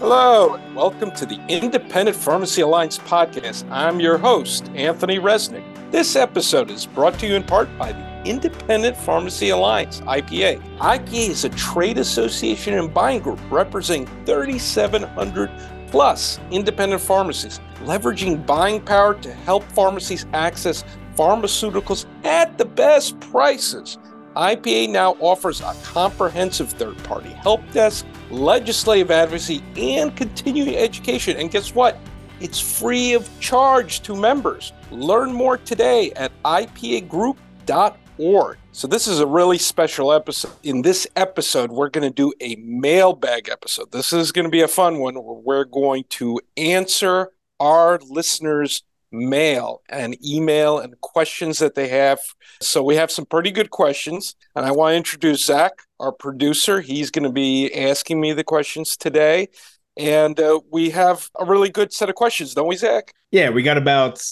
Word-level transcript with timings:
Hello, 0.00 0.54
and 0.54 0.76
welcome 0.76 1.10
to 1.10 1.26
the 1.26 1.44
Independent 1.48 2.16
Pharmacy 2.16 2.60
Alliance 2.60 3.00
podcast. 3.00 3.68
I'm 3.68 3.98
your 3.98 4.16
host, 4.16 4.68
Anthony 4.76 5.18
Resnick. 5.18 5.64
This 5.90 6.14
episode 6.14 6.70
is 6.70 6.86
brought 6.86 7.18
to 7.18 7.26
you 7.26 7.34
in 7.34 7.42
part 7.42 7.68
by 7.76 7.90
the 7.90 8.22
Independent 8.22 8.96
Pharmacy 8.96 9.48
Alliance, 9.48 10.00
IPA. 10.02 10.62
IPA 10.78 11.30
is 11.30 11.44
a 11.44 11.48
trade 11.48 11.98
association 11.98 12.74
and 12.74 12.94
buying 12.94 13.20
group 13.20 13.40
representing 13.50 14.06
3,700 14.24 15.50
plus 15.88 16.38
independent 16.52 17.02
pharmacies, 17.02 17.58
leveraging 17.80 18.46
buying 18.46 18.80
power 18.80 19.14
to 19.14 19.32
help 19.32 19.64
pharmacies 19.64 20.26
access 20.32 20.84
pharmaceuticals 21.16 22.06
at 22.22 22.56
the 22.56 22.64
best 22.64 23.18
prices. 23.18 23.98
IPA 24.38 24.90
now 24.90 25.16
offers 25.18 25.60
a 25.60 25.74
comprehensive 25.82 26.70
third 26.70 26.96
party 26.98 27.30
help 27.30 27.68
desk, 27.72 28.06
legislative 28.30 29.10
advocacy, 29.10 29.64
and 29.76 30.16
continuing 30.16 30.76
education. 30.76 31.36
And 31.36 31.50
guess 31.50 31.74
what? 31.74 31.98
It's 32.40 32.60
free 32.60 33.14
of 33.14 33.28
charge 33.40 34.00
to 34.02 34.14
members. 34.14 34.72
Learn 34.92 35.32
more 35.32 35.58
today 35.58 36.12
at 36.12 36.30
ipagroup.org. 36.44 38.58
So, 38.70 38.86
this 38.86 39.08
is 39.08 39.18
a 39.18 39.26
really 39.26 39.58
special 39.58 40.12
episode. 40.12 40.52
In 40.62 40.82
this 40.82 41.08
episode, 41.16 41.72
we're 41.72 41.88
going 41.88 42.08
to 42.08 42.14
do 42.14 42.32
a 42.40 42.54
mailbag 42.56 43.48
episode. 43.48 43.90
This 43.90 44.12
is 44.12 44.30
going 44.30 44.44
to 44.44 44.50
be 44.50 44.60
a 44.60 44.68
fun 44.68 45.00
one 45.00 45.16
where 45.16 45.34
we're 45.34 45.64
going 45.64 46.04
to 46.10 46.40
answer 46.56 47.32
our 47.58 47.98
listeners' 48.08 48.84
mail 49.10 49.82
and 49.88 50.16
email 50.24 50.78
and 50.78 51.00
questions 51.00 51.58
that 51.58 51.74
they 51.74 51.88
have. 51.88 52.18
So 52.60 52.82
we 52.82 52.96
have 52.96 53.10
some 53.10 53.26
pretty 53.26 53.50
good 53.50 53.70
questions. 53.70 54.34
And 54.54 54.66
I 54.66 54.72
want 54.72 54.92
to 54.92 54.96
introduce 54.96 55.44
Zach, 55.44 55.72
our 56.00 56.12
producer. 56.12 56.80
He's 56.80 57.10
going 57.10 57.24
to 57.24 57.32
be 57.32 57.72
asking 57.74 58.20
me 58.20 58.32
the 58.32 58.44
questions 58.44 58.96
today. 58.96 59.48
And 59.96 60.38
uh, 60.38 60.60
we 60.70 60.90
have 60.90 61.28
a 61.38 61.44
really 61.44 61.70
good 61.70 61.92
set 61.92 62.08
of 62.08 62.14
questions, 62.14 62.54
don't 62.54 62.68
we, 62.68 62.76
Zach? 62.76 63.12
Yeah, 63.30 63.50
we 63.50 63.62
got 63.62 63.76
about 63.76 64.22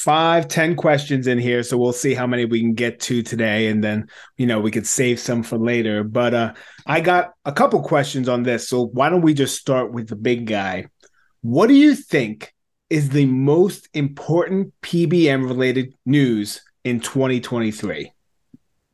five, 0.00 0.48
ten 0.48 0.76
questions 0.76 1.26
in 1.26 1.38
here. 1.38 1.62
So 1.62 1.78
we'll 1.78 1.94
see 1.94 2.12
how 2.12 2.26
many 2.26 2.44
we 2.44 2.60
can 2.60 2.74
get 2.74 3.00
to 3.00 3.22
today. 3.22 3.68
And 3.68 3.82
then, 3.82 4.08
you 4.36 4.46
know, 4.46 4.60
we 4.60 4.70
could 4.70 4.86
save 4.86 5.18
some 5.18 5.42
for 5.42 5.56
later. 5.56 6.04
But 6.04 6.34
uh, 6.34 6.52
I 6.86 7.00
got 7.00 7.32
a 7.46 7.52
couple 7.52 7.82
questions 7.82 8.28
on 8.28 8.42
this. 8.42 8.68
So 8.68 8.84
why 8.84 9.08
don't 9.08 9.22
we 9.22 9.32
just 9.32 9.58
start 9.58 9.92
with 9.92 10.08
the 10.08 10.16
big 10.16 10.46
guy? 10.46 10.88
What 11.40 11.68
do 11.68 11.74
you 11.74 11.94
think 11.94 12.52
is 12.90 13.10
the 13.10 13.26
most 13.26 13.88
important 13.94 14.72
PBM 14.82 15.46
related 15.46 15.94
news 16.04 16.62
in 16.84 17.00
2023? 17.00 18.12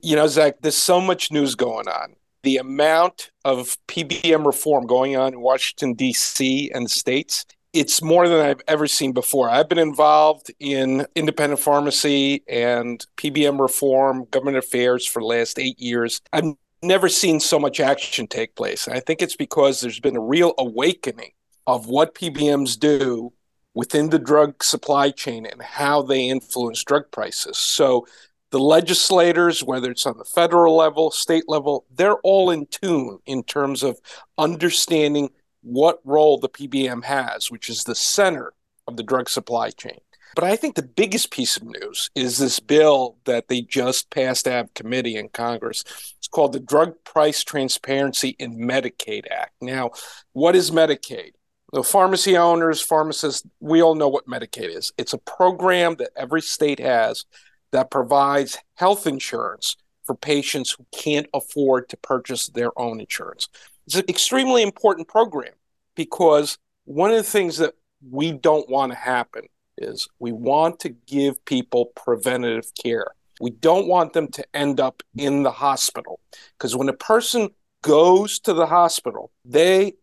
You 0.02 0.16
know, 0.16 0.26
Zach, 0.26 0.56
there's 0.62 0.76
so 0.76 1.00
much 1.00 1.30
news 1.30 1.54
going 1.54 1.88
on. 1.88 2.14
The 2.42 2.56
amount 2.56 3.30
of 3.44 3.76
PBM 3.88 4.46
reform 4.46 4.86
going 4.86 5.16
on 5.16 5.34
in 5.34 5.40
Washington, 5.40 5.92
D.C. 5.94 6.70
and 6.72 6.86
the 6.86 6.90
states, 6.90 7.44
it's 7.72 8.02
more 8.02 8.28
than 8.28 8.40
I've 8.40 8.62
ever 8.66 8.86
seen 8.86 9.12
before. 9.12 9.50
I've 9.50 9.68
been 9.68 9.78
involved 9.78 10.50
in 10.58 11.06
independent 11.14 11.60
pharmacy 11.60 12.42
and 12.48 13.04
PBM 13.16 13.60
reform, 13.60 14.26
government 14.30 14.56
affairs 14.56 15.06
for 15.06 15.20
the 15.20 15.26
last 15.26 15.58
eight 15.58 15.78
years. 15.78 16.20
I've 16.32 16.54
never 16.82 17.08
seen 17.08 17.38
so 17.38 17.58
much 17.58 17.78
action 17.78 18.26
take 18.26 18.54
place. 18.54 18.86
And 18.86 18.96
I 18.96 19.00
think 19.00 19.20
it's 19.20 19.36
because 19.36 19.80
there's 19.80 20.00
been 20.00 20.16
a 20.16 20.20
real 20.20 20.54
awakening 20.58 21.32
of 21.66 21.86
what 21.86 22.14
PBMs 22.14 22.78
do 22.78 23.32
within 23.74 24.10
the 24.10 24.18
drug 24.18 24.62
supply 24.62 25.10
chain 25.10 25.46
and 25.46 25.62
how 25.62 26.02
they 26.02 26.28
influence 26.28 26.82
drug 26.82 27.10
prices. 27.10 27.56
So 27.58 28.06
the 28.50 28.58
legislators, 28.58 29.62
whether 29.62 29.90
it's 29.90 30.06
on 30.06 30.18
the 30.18 30.24
federal 30.24 30.76
level, 30.76 31.10
state 31.10 31.44
level, 31.46 31.86
they're 31.94 32.18
all 32.18 32.50
in 32.50 32.66
tune 32.66 33.18
in 33.26 33.44
terms 33.44 33.82
of 33.82 34.00
understanding 34.38 35.30
what 35.62 36.00
role 36.04 36.38
the 36.38 36.48
PBM 36.48 37.04
has, 37.04 37.50
which 37.50 37.70
is 37.70 37.84
the 37.84 37.94
center 37.94 38.52
of 38.88 38.96
the 38.96 39.02
drug 39.02 39.28
supply 39.28 39.70
chain. 39.70 39.98
But 40.34 40.44
I 40.44 40.56
think 40.56 40.74
the 40.74 40.82
biggest 40.82 41.30
piece 41.30 41.56
of 41.56 41.64
news 41.64 42.10
is 42.14 42.38
this 42.38 42.60
bill 42.60 43.16
that 43.24 43.48
they 43.48 43.62
just 43.62 44.10
passed 44.10 44.46
out 44.46 44.66
of 44.66 44.74
committee 44.74 45.16
in 45.16 45.28
Congress. 45.28 45.82
It's 46.18 46.28
called 46.28 46.52
the 46.52 46.60
Drug 46.60 46.94
Price 47.04 47.42
Transparency 47.42 48.36
in 48.38 48.56
Medicaid 48.56 49.24
Act. 49.30 49.54
Now, 49.60 49.90
what 50.32 50.54
is 50.54 50.70
Medicaid? 50.70 51.32
The 51.72 51.84
pharmacy 51.84 52.36
owners, 52.36 52.80
pharmacists, 52.80 53.46
we 53.60 53.80
all 53.80 53.94
know 53.94 54.08
what 54.08 54.26
Medicaid 54.26 54.76
is. 54.76 54.92
It's 54.98 55.12
a 55.12 55.18
program 55.18 55.94
that 55.96 56.10
every 56.16 56.42
state 56.42 56.80
has 56.80 57.24
that 57.70 57.90
provides 57.90 58.58
health 58.74 59.06
insurance 59.06 59.76
for 60.04 60.16
patients 60.16 60.72
who 60.72 60.84
can't 60.90 61.28
afford 61.32 61.88
to 61.90 61.96
purchase 61.96 62.48
their 62.48 62.76
own 62.76 62.98
insurance. 62.98 63.48
It's 63.86 63.94
an 63.94 64.04
extremely 64.08 64.62
important 64.62 65.06
program 65.06 65.52
because 65.94 66.58
one 66.84 67.10
of 67.10 67.16
the 67.16 67.22
things 67.22 67.58
that 67.58 67.74
we 68.10 68.32
don't 68.32 68.68
want 68.68 68.90
to 68.90 68.98
happen 68.98 69.44
is 69.78 70.08
we 70.18 70.32
want 70.32 70.80
to 70.80 70.88
give 70.88 71.44
people 71.44 71.86
preventative 71.96 72.72
care. 72.80 73.06
We 73.40 73.50
don't 73.50 73.86
want 73.86 74.12
them 74.12 74.28
to 74.28 74.44
end 74.54 74.80
up 74.80 75.02
in 75.16 75.44
the 75.44 75.52
hospital 75.52 76.18
because 76.58 76.74
when 76.74 76.88
a 76.88 76.94
person 76.94 77.50
goes 77.82 78.40
to 78.40 78.52
the 78.52 78.66
hospital, 78.66 79.30
they 79.44 79.94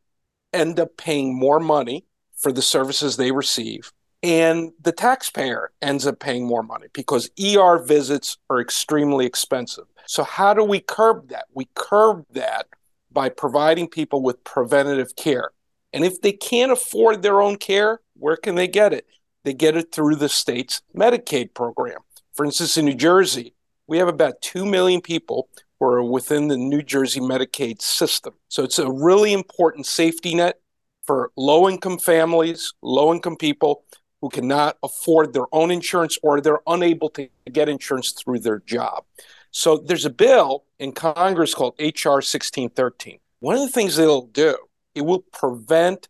end 0.54 0.80
up 0.80 0.98
paying 0.98 1.38
more 1.38 1.60
money 1.60 2.06
for 2.36 2.52
the 2.52 2.62
services 2.62 3.18
they 3.18 3.32
receive 3.32 3.92
and 4.24 4.72
the 4.82 4.92
taxpayer 4.92 5.72
ends 5.82 6.08
up 6.08 6.20
paying 6.20 6.46
more 6.46 6.64
money 6.64 6.88
because 6.94 7.30
ER 7.40 7.78
visits 7.78 8.38
are 8.50 8.60
extremely 8.60 9.26
expensive. 9.26 9.86
So, 10.06 10.24
how 10.24 10.54
do 10.54 10.64
we 10.64 10.80
curb 10.80 11.30
that? 11.30 11.46
We 11.54 11.70
curb 11.76 12.26
that 12.32 12.68
by 13.12 13.30
providing 13.30 13.88
people 13.88 14.22
with 14.22 14.44
preventative 14.44 15.16
care. 15.16 15.52
And 15.94 16.04
if 16.04 16.22
they 16.22 16.32
can't 16.32 16.72
afford 16.72 17.22
their 17.22 17.42
own 17.42 17.58
care, 17.58 18.02
where 18.16 18.38
can 18.38 18.56
they 18.56 18.68
get 18.68 18.94
it? 18.94 19.06
They 19.44 19.54
get 19.54 19.78
it 19.78 19.92
through 19.92 20.16
the 20.16 20.30
state's 20.30 20.82
Medicaid 20.96 21.54
program. 21.54 22.00
For 22.34 22.46
instance, 22.46 22.78
in 22.78 22.86
New 22.86 22.96
Jersey, 22.96 23.54
we 23.88 23.98
have 23.98 24.08
about 24.08 24.42
2 24.42 24.66
million 24.66 25.02
people 25.02 25.50
are 25.86 26.04
within 26.04 26.48
the 26.48 26.58
New 26.58 26.82
Jersey 26.82 27.20
Medicaid 27.20 27.82
system. 27.82 28.34
So 28.48 28.64
it's 28.64 28.80
a 28.80 28.92
really 28.92 29.34
important 29.34 29.86
safety 29.86 30.36
net 30.36 30.60
for 31.06 31.32
low 31.38 31.70
income 31.70 32.00
families, 32.00 32.74
low 32.82 33.14
income 33.14 33.38
people 33.38 33.84
who 34.22 34.30
cannot 34.30 34.78
afford 34.84 35.34
their 35.34 35.46
own 35.52 35.72
insurance 35.72 36.18
or 36.24 36.42
they're 36.42 36.62
unable 36.68 37.10
to 37.12 37.30
get 37.52 37.70
insurance 37.70 38.12
through 38.12 38.40
their 38.40 38.60
job. 38.60 39.06
So 39.52 39.78
there's 39.78 40.06
a 40.06 40.10
bill 40.10 40.66
in 40.80 40.92
Congress 40.92 41.54
called 41.54 41.76
HR 41.80 42.20
1613. 42.20 43.20
One 43.40 43.56
of 43.56 43.62
the 43.62 43.70
things 43.70 43.98
it'll 43.98 44.28
do, 44.28 44.58
it 44.96 45.02
will 45.02 45.24
prevent 45.32 46.10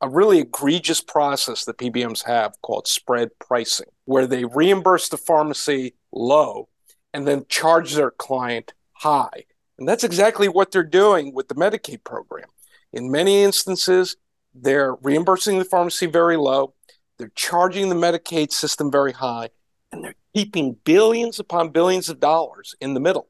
a 0.00 0.08
really 0.08 0.38
egregious 0.38 1.00
process 1.00 1.64
that 1.64 1.78
PBMs 1.78 2.24
have 2.24 2.54
called 2.62 2.86
spread 2.86 3.30
pricing, 3.40 3.88
where 4.04 4.26
they 4.26 4.44
reimburse 4.44 5.08
the 5.08 5.16
pharmacy 5.16 5.94
low 6.12 6.68
and 7.12 7.26
then 7.26 7.44
charge 7.48 7.94
their 7.94 8.12
client 8.12 8.74
high. 8.98 9.44
And 9.78 9.88
that's 9.88 10.04
exactly 10.04 10.48
what 10.48 10.70
they're 10.70 10.82
doing 10.82 11.32
with 11.32 11.48
the 11.48 11.54
Medicaid 11.54 12.02
program. 12.04 12.48
In 12.92 13.10
many 13.10 13.42
instances, 13.42 14.16
they're 14.54 14.94
reimbursing 14.96 15.58
the 15.58 15.64
pharmacy 15.64 16.06
very 16.06 16.36
low, 16.36 16.74
they're 17.18 17.32
charging 17.34 17.88
the 17.88 17.94
Medicaid 17.94 18.52
system 18.52 18.90
very 18.90 19.12
high, 19.12 19.50
and 19.92 20.02
they're 20.02 20.14
keeping 20.34 20.76
billions 20.84 21.38
upon 21.38 21.70
billions 21.70 22.08
of 22.08 22.20
dollars 22.20 22.74
in 22.80 22.94
the 22.94 23.00
middle. 23.00 23.28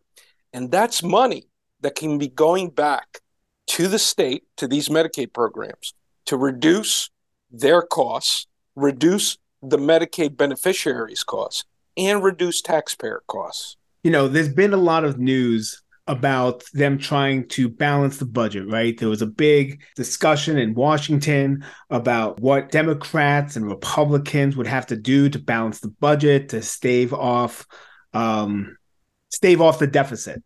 And 0.53 0.71
that's 0.71 1.03
money 1.03 1.49
that 1.81 1.95
can 1.95 2.19
be 2.19 2.29
going 2.29 2.71
back 2.71 3.21
to 3.69 3.89
the 3.89 3.99
state, 3.99 4.45
to 4.57 4.67
these 4.67 4.89
Medicaid 4.89 5.33
programs, 5.33 5.95
to 6.27 6.37
reduce 6.37 7.11
their 7.51 7.83
costs, 7.83 8.47
reduce 8.75 9.39
the 9.63 9.79
Medicaid 9.79 10.37
beneficiaries' 10.37 11.25
costs, 11.25 11.65
and 11.97 12.23
reduce 12.23 12.63
taxpayer 12.63 13.23
costs 13.27 13.78
you 14.03 14.11
know, 14.11 14.29
there's 14.29 14.53
been 14.53 14.73
a 14.73 14.79
lot 14.79 15.05
of 15.05 15.19
news 15.19 15.83
about 16.07 16.65
them 16.73 16.97
trying 16.97 17.47
to 17.49 17.69
balance 17.69 18.17
the 18.17 18.25
budget, 18.25 18.67
right? 18.67 18.97
There 18.99 19.11
was 19.11 19.21
a 19.21 19.27
big 19.27 19.83
discussion 19.95 20.57
in 20.57 20.73
Washington 20.73 21.65
about 21.91 22.41
what 22.41 22.71
Democrats 22.71 23.57
and 23.57 23.69
Republicans 23.69 24.57
would 24.57 24.67
have 24.67 24.87
to 24.87 24.97
do 24.97 25.29
to 25.29 25.39
balance 25.39 25.81
the 25.81 25.89
budget 25.89 26.49
to 26.51 26.63
stave 26.63 27.13
off 27.13 27.67
um, 28.15 28.79
stave 29.29 29.61
off 29.61 29.79
the 29.79 29.87
deficit. 29.87 30.43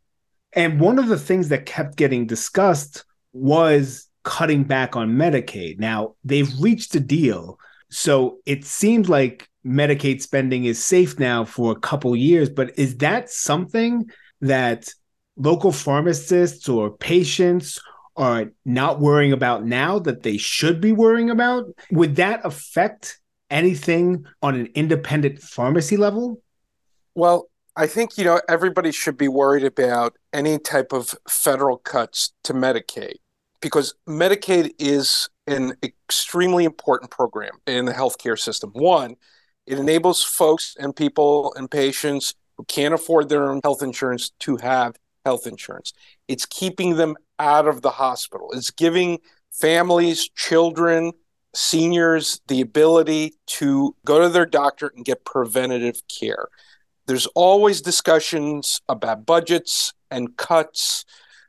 And 0.53 0.81
one 0.81 0.99
of 0.99 1.07
the 1.07 1.19
things 1.19 1.49
that 1.49 1.65
kept 1.65 1.97
getting 1.97 2.27
discussed 2.27 3.05
was 3.33 4.09
cutting 4.25 4.65
back 4.65 4.97
on 4.97 5.13
Medicaid. 5.13 5.79
Now, 5.79 6.17
they've 6.25 6.53
reached 6.61 6.95
a 6.97 7.01
deal. 7.01 7.59
So 7.89 8.39
it 8.47 8.65
seems 8.65 9.09
like 9.09 9.49
Medicaid 9.65 10.21
spending 10.21 10.65
is 10.65 10.85
safe 10.85 11.19
now 11.19 11.45
for 11.45 11.73
a 11.73 11.81
couple 11.81 12.15
years, 12.17 12.51
but 12.51 12.79
is 12.79 12.97
that 12.99 13.31
something 13.31 14.11
that 14.41 14.93
local 15.37 15.73
pharmacists 15.73 16.69
or 16.69 16.91
patients 16.91 17.81
are 18.17 18.53
not 18.65 19.01
worrying 19.01 19.33
about 19.33 19.65
now 19.65 19.99
that 19.99 20.23
they 20.23 20.37
should 20.37 20.81
be 20.81 20.93
worrying 20.93 21.31
about? 21.31 21.67
Would 21.91 22.17
that 22.17 22.41
affect 22.45 23.21
anything 23.51 24.27
on 24.43 24.55
an 24.55 24.69
independent 24.75 25.41
pharmacy 25.41 25.97
level? 25.97 26.43
Well, 27.15 27.49
I 27.77 27.87
think 27.87 28.19
you 28.19 28.25
know 28.25 28.41
everybody 28.49 28.93
should 28.93 29.17
be 29.17 29.29
worried 29.29 29.65
about 29.65 30.17
any 30.33 30.59
type 30.59 30.93
of 30.93 31.15
federal 31.29 31.79
cuts 31.79 32.33
to 32.45 32.53
Medicaid 32.53 33.17
because 33.61 33.95
Medicaid 34.07 34.73
is 34.79 35.31
an 35.47 35.75
extremely 35.83 36.65
important 36.65 37.11
program 37.11 37.53
in 37.67 37.87
the 37.87 37.93
healthcare 37.93 38.39
system. 38.39 38.71
One, 38.75 39.17
it 39.67 39.79
enables 39.79 40.23
folks 40.23 40.77
and 40.79 40.95
people 40.95 41.55
and 41.57 41.71
patients 41.71 42.35
who 42.57 42.65
can't 42.65 42.95
afford 42.95 43.29
their 43.29 43.51
own 43.51 43.61
health 43.63 43.83
insurance 43.83 44.31
to 44.41 44.57
have 44.57 44.97
health 45.25 45.47
insurance. 45.47 45.93
It's 46.29 46.47
keeping 46.47 46.97
them 46.97 47.17
out 47.39 47.67
of 47.67 47.83
the 47.83 47.91
hospital. 47.91 48.51
It's 48.53 48.71
giving 48.71 49.19
families, 49.51 50.29
children, 50.29 51.13
seniors 51.55 52.41
the 52.49 52.61
ability 52.61 53.35
to 53.47 53.95
go 54.05 54.21
to 54.21 54.29
their 54.29 54.47
doctor 54.47 54.93
and 54.95 55.05
get 55.05 55.25
preventative 55.25 56.03
care. 56.09 56.49
There's 57.07 57.27
always 57.27 57.83
discussions 57.83 58.81
about 58.89 59.27
budgets 59.27 59.93
and 60.11 60.37
cuts 60.37 61.05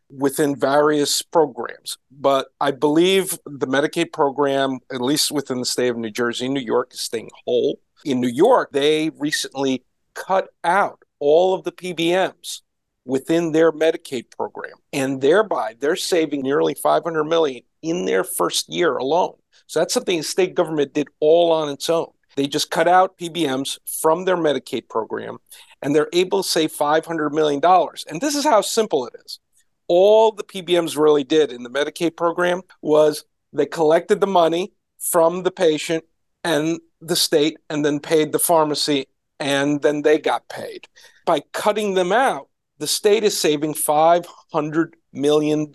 within 0.09 0.55
various 0.55 1.21
programs. 1.21 1.97
But 2.11 2.47
I 2.59 2.71
believe 2.71 3.38
the 3.45 3.67
Medicaid 3.67 4.11
program, 4.11 4.79
at 4.91 5.01
least 5.01 5.31
within 5.31 5.59
the 5.59 5.65
state 5.65 5.89
of 5.89 5.97
New 5.97 6.11
Jersey, 6.11 6.47
New 6.47 6.61
York, 6.61 6.94
is 6.94 7.01
staying 7.01 7.29
whole. 7.45 7.79
In 8.05 8.19
New 8.19 8.27
York, 8.27 8.71
they 8.71 9.09
recently 9.17 9.83
cut 10.13 10.50
out 10.63 11.03
all 11.19 11.53
of 11.53 11.63
the 11.63 11.71
PBMs 11.71 12.61
within 13.05 13.51
their 13.51 13.71
Medicaid 13.71 14.29
program, 14.29 14.75
and 14.91 15.21
thereby 15.21 15.75
they're 15.79 15.95
saving 15.95 16.41
nearly 16.41 16.73
500 16.73 17.23
million 17.23 17.63
in 17.81 18.06
their 18.06 18.23
first 18.23 18.69
year 18.69 18.95
alone. 18.97 19.35
So 19.67 19.79
that's 19.79 19.94
something 19.94 20.17
the 20.17 20.23
state 20.23 20.56
government 20.56 20.94
did 20.94 21.07
all 21.19 21.51
on 21.51 21.69
its 21.69 21.89
own. 21.89 22.11
They 22.35 22.47
just 22.47 22.71
cut 22.71 22.88
out 22.88 23.17
PBMs 23.17 23.77
from 24.01 24.25
their 24.25 24.38
Medicaid 24.38 24.89
program, 24.89 25.38
and 25.81 25.95
they're 25.95 26.09
able 26.13 26.41
to 26.44 26.49
save 26.49 26.73
$500 26.73 27.31
million. 27.31 27.61
And 28.09 28.21
this 28.21 28.35
is 28.35 28.44
how 28.44 28.61
simple 28.61 29.06
it 29.07 29.13
is. 29.25 29.39
All 29.88 30.31
the 30.31 30.44
PBMs 30.44 30.97
really 30.97 31.24
did 31.24 31.51
in 31.51 31.63
the 31.63 31.69
Medicaid 31.69 32.15
program 32.15 32.62
was 32.81 33.25
they 33.51 33.65
collected 33.65 34.21
the 34.21 34.27
money 34.27 34.74
from 35.00 35.44
the 35.44 35.51
patient 35.51 36.03
and 36.44 36.80
the 37.01 37.15
state 37.15 37.57
and 37.69 37.85
then 37.85 38.00
paid 38.00 38.31
the 38.31 38.39
pharmacy, 38.39 39.07
and 39.39 39.81
then 39.81 40.01
they 40.01 40.18
got 40.18 40.47
paid. 40.50 40.88
By 41.25 41.41
cutting 41.51 41.94
them 41.94 42.12
out, 42.12 42.50
the 42.80 42.88
state 42.88 43.24
is 43.24 43.39
saving 43.39 43.74
$500 43.75 44.94
million. 45.13 45.71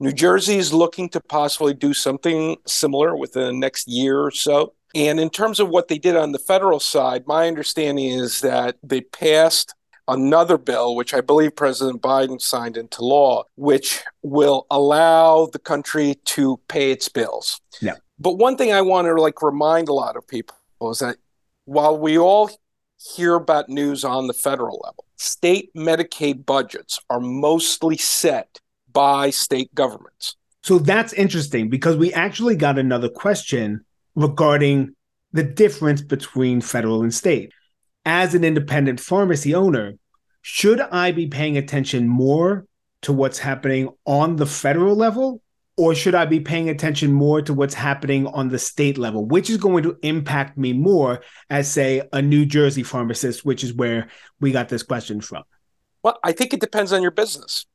New 0.00 0.12
Jersey 0.12 0.56
is 0.56 0.72
looking 0.72 1.08
to 1.10 1.20
possibly 1.20 1.74
do 1.74 1.94
something 1.94 2.56
similar 2.66 3.16
within 3.16 3.46
the 3.46 3.52
next 3.52 3.86
year 3.86 4.20
or 4.20 4.30
so. 4.30 4.74
And 4.94 5.20
in 5.20 5.30
terms 5.30 5.60
of 5.60 5.68
what 5.68 5.88
they 5.88 5.98
did 5.98 6.16
on 6.16 6.32
the 6.32 6.38
federal 6.38 6.80
side, 6.80 7.26
my 7.26 7.46
understanding 7.48 8.06
is 8.06 8.40
that 8.40 8.76
they 8.82 9.02
passed 9.02 9.74
another 10.08 10.58
bill, 10.58 10.94
which 10.94 11.14
I 11.14 11.20
believe 11.20 11.56
President 11.56 12.00
Biden 12.02 12.40
signed 12.40 12.76
into 12.76 13.04
law, 13.04 13.44
which 13.56 14.02
will 14.22 14.66
allow 14.70 15.46
the 15.46 15.58
country 15.58 16.16
to 16.24 16.60
pay 16.68 16.90
its 16.90 17.08
bills. 17.08 17.60
Yeah. 17.80 17.94
But 18.18 18.34
one 18.34 18.56
thing 18.56 18.72
I 18.72 18.82
want 18.82 19.06
to 19.06 19.14
like 19.14 19.42
remind 19.42 19.88
a 19.88 19.92
lot 19.92 20.16
of 20.16 20.26
people 20.26 20.56
is 20.90 21.00
that 21.00 21.16
while 21.64 21.98
we 21.98 22.18
all 22.18 22.50
hear 23.14 23.34
about 23.34 23.68
news 23.68 24.04
on 24.04 24.26
the 24.26 24.32
federal 24.32 24.80
level, 24.84 25.04
state 25.16 25.70
Medicaid 25.74 26.46
budgets 26.46 26.98
are 27.10 27.20
mostly 27.20 27.96
set 27.96 28.60
by 28.92 29.30
state 29.30 29.74
governments. 29.74 30.36
So 30.62 30.78
that's 30.78 31.12
interesting 31.12 31.68
because 31.68 31.96
we 31.96 32.12
actually 32.12 32.56
got 32.56 32.78
another 32.78 33.08
question 33.08 33.84
regarding 34.14 34.94
the 35.32 35.42
difference 35.42 36.00
between 36.00 36.60
federal 36.60 37.02
and 37.02 37.12
state. 37.12 37.52
As 38.06 38.36
an 38.36 38.44
independent 38.44 39.00
pharmacy 39.00 39.52
owner, 39.54 39.94
should 40.40 40.80
I 40.80 41.10
be 41.10 41.26
paying 41.26 41.58
attention 41.58 42.06
more 42.06 42.64
to 43.02 43.12
what's 43.12 43.38
happening 43.38 43.90
on 44.06 44.36
the 44.36 44.46
federal 44.46 44.94
level 44.94 45.42
or 45.76 45.94
should 45.94 46.14
I 46.14 46.24
be 46.24 46.40
paying 46.40 46.70
attention 46.70 47.12
more 47.12 47.42
to 47.42 47.52
what's 47.52 47.74
happening 47.74 48.26
on 48.28 48.48
the 48.48 48.58
state 48.58 48.96
level? 48.96 49.26
Which 49.26 49.50
is 49.50 49.58
going 49.58 49.82
to 49.82 49.98
impact 50.02 50.56
me 50.56 50.72
more 50.72 51.20
as, 51.50 51.70
say, 51.70 52.02
a 52.12 52.22
New 52.22 52.46
Jersey 52.46 52.82
pharmacist, 52.82 53.44
which 53.44 53.62
is 53.62 53.74
where 53.74 54.08
we 54.40 54.52
got 54.52 54.68
this 54.68 54.82
question 54.82 55.20
from? 55.20 55.42
Well, 56.02 56.18
I 56.22 56.32
think 56.32 56.54
it 56.54 56.60
depends 56.60 56.92
on 56.92 57.02
your 57.02 57.10
business. 57.10 57.66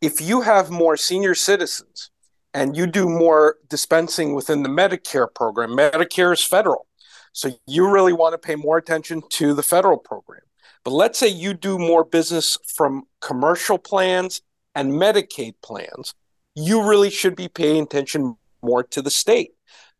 If 0.00 0.20
you 0.20 0.42
have 0.42 0.70
more 0.70 0.96
senior 0.96 1.34
citizens 1.34 2.10
and 2.54 2.76
you 2.76 2.86
do 2.86 3.08
more 3.08 3.56
dispensing 3.68 4.34
within 4.34 4.62
the 4.62 4.68
Medicare 4.68 5.32
program, 5.34 5.70
Medicare 5.70 6.32
is 6.32 6.44
federal. 6.44 6.87
So 7.32 7.50
you 7.66 7.90
really 7.90 8.12
want 8.12 8.32
to 8.34 8.38
pay 8.38 8.56
more 8.56 8.78
attention 8.78 9.22
to 9.30 9.54
the 9.54 9.62
federal 9.62 9.98
program. 9.98 10.42
But 10.84 10.92
let's 10.92 11.18
say 11.18 11.28
you 11.28 11.54
do 11.54 11.78
more 11.78 12.04
business 12.04 12.58
from 12.74 13.04
commercial 13.20 13.78
plans 13.78 14.42
and 14.74 14.92
Medicaid 14.92 15.54
plans 15.62 16.14
you 16.58 16.82
really 16.88 17.10
should 17.10 17.36
be 17.36 17.48
paying 17.48 17.84
attention 17.84 18.36
more 18.62 18.82
to 18.82 19.00
the 19.00 19.10
state. 19.10 19.52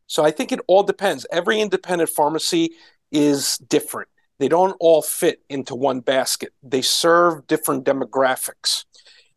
So 0.08 0.24
I 0.24 0.32
think 0.32 0.50
it 0.50 0.60
all 0.66 0.82
depends. 0.82 1.24
Every 1.30 1.60
independent 1.60 2.10
pharmacy 2.10 2.70
is 3.12 3.58
different. 3.58 4.08
They 4.38 4.48
don't 4.48 4.76
all 4.80 5.02
fit 5.02 5.40
into 5.48 5.76
one 5.76 6.00
basket. 6.00 6.52
They 6.62 6.82
serve 6.82 7.46
different 7.46 7.84
demographics. 7.84 8.84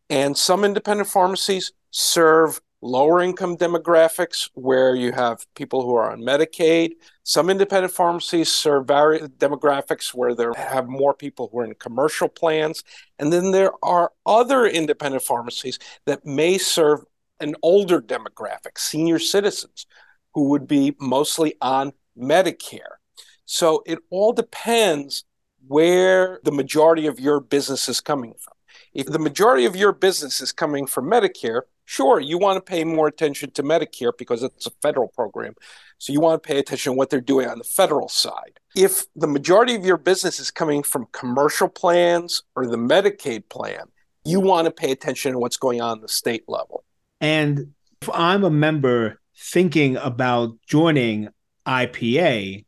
And 0.10 0.36
some 0.36 0.64
independent 0.64 1.10
pharmacies 1.10 1.72
serve 1.92 2.60
lower 2.82 3.22
income 3.22 3.58
demographics 3.58 4.50
where 4.56 4.96
you 4.96 5.12
have 5.12 5.46
people 5.56 5.84
who 5.84 5.96
are 5.96 6.12
on 6.12 6.22
Medicaid. 6.22 6.94
Some 7.24 7.50
independent 7.50 7.94
pharmacies 7.94 8.52
serve 8.52 8.88
various 8.88 9.28
demographics 9.30 10.14
where 10.14 10.34
they 10.34 10.46
have 10.58 10.88
more 10.88 11.14
people 11.14 11.50
who 11.52 11.60
are 11.60 11.66
in 11.66 11.76
commercial 11.76 12.28
plans. 12.28 12.84
And 13.20 13.32
then 13.32 13.52
there 13.52 13.72
are 13.84 14.12
other 14.26 14.66
independent 14.66 15.24
pharmacies 15.24 15.78
that 16.06 16.26
may 16.26 16.58
serve 16.58 17.02
an 17.40 17.56
older 17.62 18.02
demographic, 18.02 18.78
senior 18.78 19.20
citizens, 19.20 19.86
who 20.34 20.50
would 20.50 20.68
be 20.68 20.96
mostly 21.00 21.56
on 21.62 21.94
Medicare. 22.18 22.98
So 23.46 23.84
it 23.86 24.00
all 24.10 24.34
depends 24.34 25.26
where 25.68 26.40
the 26.44 26.52
majority 26.52 27.06
of 27.08 27.20
your 27.20 27.40
business 27.40 27.88
is 27.90 28.02
coming 28.02 28.34
from. 28.40 28.54
If 28.94 29.08
the 29.08 29.20
majority 29.20 29.66
of 29.66 29.76
your 29.76 29.92
business 29.92 30.42
is 30.42 30.52
coming 30.52 30.86
from 30.86 31.10
Medicare, 31.10 31.62
sure, 31.92 32.22
you 32.22 32.38
want 32.38 32.56
to 32.56 32.62
pay 32.62 32.86
more 32.86 33.08
attention 33.08 33.52
to 33.52 33.64
Medicare 33.64 34.14
because 34.18 34.44
it's 34.44 34.66
a 34.66 34.72
federal 34.82 35.10
program. 35.10 35.54
So 35.98 36.14
you 36.14 36.22
want 36.22 36.42
to 36.42 36.48
pay 36.48 36.58
attention 36.58 36.94
to 36.94 36.98
what 36.98 37.10
they're 37.10 37.20
doing 37.20 37.50
on 37.50 37.58
the 37.58 37.66
federal 37.66 38.08
side. 38.08 38.60
If 38.76 39.06
the 39.16 39.28
majority 39.28 39.76
of 39.76 39.86
your 39.86 39.98
business 39.98 40.40
is 40.40 40.52
coming 40.52 40.84
from 40.84 41.08
commercial 41.12 41.68
plans 41.68 42.44
or 42.56 42.66
the 42.66 42.78
Medicaid 42.78 43.50
plan, 43.50 43.84
you 44.24 44.40
want 44.40 44.66
to 44.66 44.72
pay 44.72 44.92
attention 44.92 45.34
to 45.34 45.40
what's 45.40 45.58
going 45.58 45.82
on 45.82 45.98
at 45.98 46.02
the 46.02 46.08
state 46.08 46.46
level. 46.48 46.86
And 47.20 47.74
if 48.02 48.10
I'm 48.14 48.46
a 48.46 48.50
member 48.50 49.20
thinking 49.38 49.98
about 49.98 50.58
joining 50.66 51.28
IPA, 51.68 52.66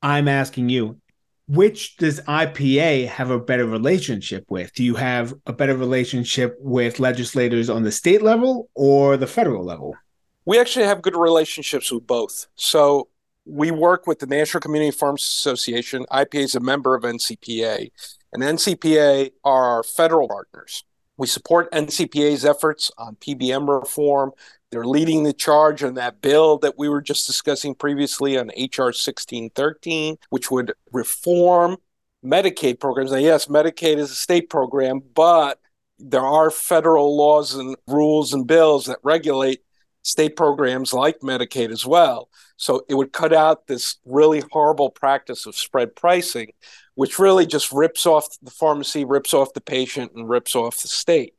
I'm 0.00 0.28
asking 0.28 0.68
you, 0.68 1.00
which 1.48 1.96
does 1.96 2.20
IPA 2.20 3.08
have 3.08 3.30
a 3.30 3.38
better 3.38 3.66
relationship 3.66 4.44
with? 4.50 4.72
Do 4.74 4.84
you 4.84 4.94
have 4.94 5.34
a 5.46 5.52
better 5.52 5.76
relationship 5.76 6.56
with 6.60 7.00
legislators 7.00 7.70
on 7.70 7.82
the 7.82 7.92
state 7.92 8.22
level 8.22 8.68
or 8.74 9.16
the 9.16 9.26
federal 9.26 9.64
level? 9.64 9.96
We 10.44 10.60
actually 10.60 10.84
have 10.84 11.02
good 11.02 11.16
relationships 11.16 11.90
with 11.90 12.06
both. 12.06 12.46
So 12.54 13.08
we 13.46 13.70
work 13.70 14.06
with 14.06 14.18
the 14.18 14.26
National 14.26 14.60
Community 14.60 14.90
Pharmacists 14.90 15.38
Association. 15.38 16.04
IPA 16.12 16.40
is 16.40 16.54
a 16.54 16.60
member 16.60 16.94
of 16.94 17.02
NCPA, 17.02 17.90
and 18.32 18.42
NCPA 18.42 19.30
are 19.42 19.64
our 19.76 19.82
federal 19.82 20.28
partners. 20.28 20.84
We 21.16 21.26
support 21.26 21.72
NCPA's 21.72 22.44
efforts 22.44 22.92
on 22.98 23.16
PBM 23.16 23.66
reform. 23.68 24.32
They're 24.70 24.84
leading 24.84 25.22
the 25.22 25.32
charge 25.32 25.82
on 25.82 25.94
that 25.94 26.20
bill 26.20 26.58
that 26.58 26.78
we 26.78 26.88
were 26.88 27.00
just 27.00 27.26
discussing 27.26 27.74
previously 27.74 28.36
on 28.36 28.48
HR 28.48 28.92
1613, 28.92 30.18
which 30.30 30.50
would 30.50 30.74
reform 30.92 31.78
Medicaid 32.24 32.78
programs. 32.78 33.12
Now, 33.12 33.18
yes, 33.18 33.46
Medicaid 33.46 33.96
is 33.96 34.10
a 34.10 34.14
state 34.14 34.50
program, 34.50 35.00
but 35.14 35.60
there 35.98 36.26
are 36.26 36.50
federal 36.50 37.16
laws 37.16 37.54
and 37.54 37.76
rules 37.86 38.34
and 38.34 38.46
bills 38.46 38.86
that 38.86 38.98
regulate 39.02 39.62
state 40.02 40.36
programs 40.36 40.92
like 40.92 41.20
Medicaid 41.20 41.70
as 41.70 41.84
well. 41.86 42.28
So 42.56 42.84
it 42.88 42.94
would 42.94 43.12
cut 43.12 43.32
out 43.32 43.66
this 43.66 43.96
really 44.04 44.42
horrible 44.52 44.90
practice 44.90 45.46
of 45.46 45.56
spread 45.56 45.94
pricing, 45.96 46.52
which 46.94 47.18
really 47.18 47.46
just 47.46 47.72
rips 47.72 48.06
off 48.06 48.26
the 48.42 48.50
pharmacy, 48.50 49.04
rips 49.04 49.32
off 49.32 49.54
the 49.54 49.60
patient, 49.60 50.12
and 50.14 50.28
rips 50.28 50.56
off 50.56 50.82
the 50.82 50.88
state. 50.88 51.34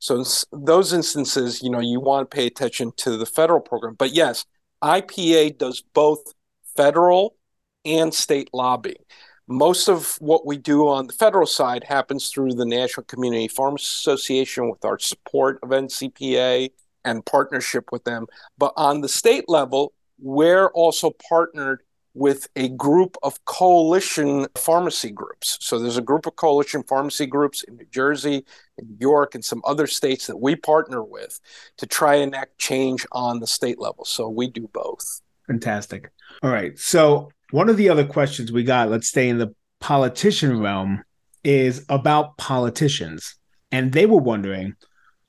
So 0.00 0.16
in 0.16 0.24
those 0.64 0.92
instances, 0.92 1.62
you 1.62 1.70
know, 1.70 1.80
you 1.80 2.00
want 2.00 2.28
to 2.28 2.34
pay 2.34 2.46
attention 2.46 2.92
to 2.96 3.16
the 3.16 3.26
federal 3.26 3.60
program. 3.60 3.94
But 3.94 4.12
yes, 4.12 4.44
IPA 4.82 5.58
does 5.58 5.82
both 5.94 6.32
federal 6.74 7.36
and 7.84 8.12
state 8.12 8.48
lobbying. 8.52 9.04
Most 9.46 9.88
of 9.88 10.16
what 10.20 10.46
we 10.46 10.56
do 10.56 10.88
on 10.88 11.06
the 11.06 11.12
federal 11.12 11.46
side 11.46 11.84
happens 11.84 12.28
through 12.28 12.54
the 12.54 12.64
National 12.64 13.04
Community 13.04 13.46
Pharmacy 13.48 13.84
Association 13.84 14.70
with 14.70 14.84
our 14.84 14.98
support 14.98 15.58
of 15.62 15.70
NCPA 15.70 16.70
and 17.04 17.26
partnership 17.26 17.92
with 17.92 18.04
them. 18.04 18.26
But 18.56 18.72
on 18.76 19.00
the 19.00 19.08
state 19.08 19.48
level, 19.48 19.92
we're 20.18 20.68
also 20.68 21.10
partnered 21.28 21.82
with 22.20 22.48
a 22.54 22.68
group 22.68 23.16
of 23.22 23.42
coalition 23.46 24.46
pharmacy 24.54 25.10
groups. 25.10 25.56
So 25.62 25.78
there's 25.78 25.96
a 25.96 26.02
group 26.02 26.26
of 26.26 26.36
coalition 26.36 26.82
pharmacy 26.82 27.24
groups 27.24 27.62
in 27.62 27.76
New 27.76 27.86
Jersey, 27.86 28.44
in 28.76 28.88
New 28.88 28.98
York, 29.00 29.34
and 29.34 29.42
some 29.42 29.62
other 29.64 29.86
states 29.86 30.26
that 30.26 30.36
we 30.36 30.54
partner 30.54 31.02
with 31.02 31.40
to 31.78 31.86
try 31.86 32.16
and 32.16 32.34
enact 32.34 32.58
change 32.58 33.06
on 33.10 33.40
the 33.40 33.46
state 33.46 33.78
level. 33.78 34.04
So 34.04 34.28
we 34.28 34.48
do 34.48 34.68
both. 34.70 35.22
Fantastic. 35.46 36.10
All 36.42 36.50
right. 36.50 36.78
So 36.78 37.30
one 37.52 37.70
of 37.70 37.78
the 37.78 37.88
other 37.88 38.04
questions 38.04 38.52
we 38.52 38.64
got, 38.64 38.90
let's 38.90 39.08
stay 39.08 39.30
in 39.30 39.38
the 39.38 39.54
politician 39.80 40.60
realm, 40.60 41.02
is 41.42 41.86
about 41.88 42.36
politicians. 42.36 43.34
And 43.72 43.94
they 43.94 44.04
were 44.04 44.20
wondering 44.20 44.74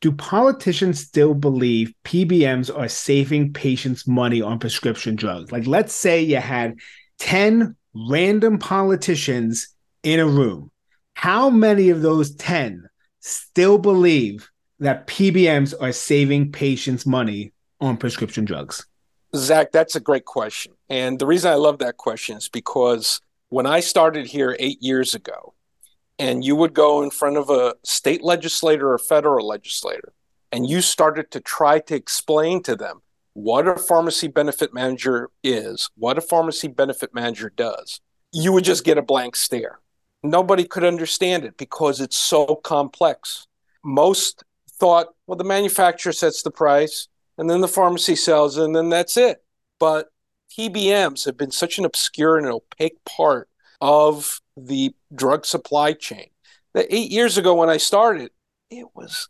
do 0.01 0.11
politicians 0.11 0.99
still 0.99 1.33
believe 1.33 1.93
PBMs 2.03 2.75
are 2.75 2.87
saving 2.87 3.53
patients 3.53 4.07
money 4.07 4.41
on 4.41 4.59
prescription 4.59 5.15
drugs? 5.15 5.51
Like, 5.51 5.67
let's 5.67 5.93
say 5.93 6.21
you 6.21 6.37
had 6.37 6.79
10 7.19 7.75
random 8.09 8.57
politicians 8.57 9.75
in 10.01 10.19
a 10.19 10.25
room. 10.25 10.71
How 11.13 11.51
many 11.51 11.89
of 11.89 12.01
those 12.01 12.33
10 12.35 12.89
still 13.19 13.77
believe 13.77 14.49
that 14.79 15.05
PBMs 15.05 15.75
are 15.79 15.91
saving 15.91 16.51
patients 16.51 17.05
money 17.05 17.53
on 17.79 17.95
prescription 17.97 18.43
drugs? 18.43 18.85
Zach, 19.35 19.71
that's 19.71 19.95
a 19.95 19.99
great 19.99 20.25
question. 20.25 20.73
And 20.89 21.19
the 21.19 21.27
reason 21.27 21.51
I 21.51 21.55
love 21.55 21.77
that 21.79 21.97
question 21.97 22.37
is 22.37 22.49
because 22.49 23.21
when 23.49 23.67
I 23.67 23.79
started 23.81 24.25
here 24.25 24.55
eight 24.59 24.81
years 24.81 25.13
ago, 25.13 25.53
and 26.21 26.45
you 26.45 26.55
would 26.55 26.75
go 26.75 27.01
in 27.01 27.09
front 27.09 27.35
of 27.35 27.49
a 27.49 27.73
state 27.83 28.23
legislator 28.23 28.93
or 28.93 28.99
federal 28.99 29.47
legislator 29.47 30.13
and 30.51 30.69
you 30.69 30.79
started 30.79 31.31
to 31.31 31.39
try 31.39 31.79
to 31.79 31.95
explain 31.95 32.61
to 32.61 32.75
them 32.75 33.01
what 33.33 33.67
a 33.67 33.75
pharmacy 33.75 34.27
benefit 34.27 34.71
manager 34.71 35.31
is, 35.43 35.89
what 35.95 36.19
a 36.19 36.21
pharmacy 36.21 36.67
benefit 36.67 37.11
manager 37.15 37.49
does, 37.49 38.01
you 38.31 38.51
would 38.53 38.63
just 38.63 38.83
get 38.83 38.99
a 38.99 39.01
blank 39.01 39.35
stare. 39.35 39.79
Nobody 40.21 40.63
could 40.63 40.83
understand 40.83 41.43
it 41.43 41.57
because 41.57 41.99
it's 41.99 42.17
so 42.17 42.55
complex. 42.55 43.47
Most 43.83 44.43
thought, 44.69 45.07
well, 45.25 45.37
the 45.37 45.43
manufacturer 45.43 46.13
sets 46.13 46.43
the 46.43 46.51
price 46.51 47.07
and 47.39 47.49
then 47.49 47.61
the 47.61 47.67
pharmacy 47.67 48.15
sells 48.15 48.57
and 48.57 48.75
then 48.75 48.89
that's 48.89 49.17
it. 49.17 49.43
But 49.79 50.09
PBMs 50.55 51.25
have 51.25 51.37
been 51.37 51.49
such 51.49 51.79
an 51.79 51.85
obscure 51.85 52.37
and 52.37 52.45
opaque 52.45 53.03
part 53.05 53.49
of 53.79 54.40
the 54.57 54.93
drug 55.13 55.45
supply 55.45 55.93
chain. 55.93 56.27
That 56.73 56.87
eight 56.89 57.11
years 57.11 57.37
ago 57.37 57.53
when 57.53 57.69
I 57.69 57.77
started, 57.77 58.31
it 58.69 58.87
was 58.95 59.27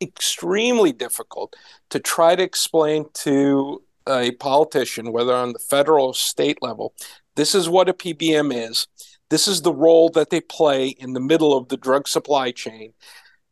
extremely 0.00 0.92
difficult 0.92 1.54
to 1.90 2.00
try 2.00 2.36
to 2.36 2.42
explain 2.42 3.06
to 3.14 3.82
a 4.08 4.32
politician, 4.32 5.12
whether 5.12 5.34
on 5.34 5.52
the 5.52 5.58
federal 5.58 6.08
or 6.08 6.14
state 6.14 6.58
level, 6.60 6.94
this 7.36 7.54
is 7.54 7.68
what 7.68 7.88
a 7.88 7.94
PBM 7.94 8.52
is. 8.52 8.86
This 9.30 9.48
is 9.48 9.62
the 9.62 9.72
role 9.72 10.10
that 10.10 10.30
they 10.30 10.40
play 10.40 10.88
in 10.88 11.14
the 11.14 11.20
middle 11.20 11.56
of 11.56 11.68
the 11.68 11.76
drug 11.76 12.06
supply 12.06 12.52
chain. 12.52 12.92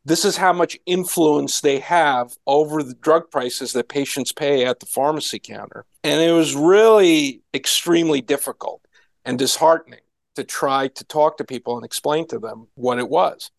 This 0.04 0.24
is 0.24 0.36
how 0.36 0.52
much 0.52 0.78
influence 0.84 1.60
they 1.60 1.78
have 1.78 2.32
over 2.46 2.82
the 2.82 2.94
drug 2.94 3.30
prices 3.30 3.72
that 3.72 3.88
patients 3.88 4.32
pay 4.32 4.64
at 4.64 4.80
the 4.80 4.86
pharmacy 4.86 5.38
counter. 5.38 5.86
And 6.04 6.20
it 6.20 6.32
was 6.32 6.54
really 6.54 7.42
extremely 7.54 8.20
difficult 8.20 8.84
and 9.24 9.38
disheartening 9.38 10.00
to 10.36 10.44
try 10.44 10.88
to 10.88 11.04
talk 11.04 11.36
to 11.36 11.44
people 11.44 11.76
and 11.76 11.84
explain 11.84 12.26
to 12.28 12.38
them 12.38 12.68
what 12.74 12.98
it 12.98 13.08
was. 13.08 13.50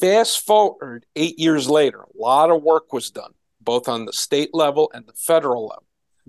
Fast 0.00 0.46
forward 0.46 1.06
eight 1.16 1.38
years 1.38 1.68
later, 1.68 2.00
a 2.00 2.22
lot 2.22 2.50
of 2.50 2.62
work 2.62 2.92
was 2.92 3.10
done, 3.10 3.32
both 3.60 3.88
on 3.88 4.04
the 4.04 4.12
state 4.12 4.50
level 4.54 4.90
and 4.94 5.06
the 5.06 5.12
federal 5.12 5.66
level. 5.66 5.86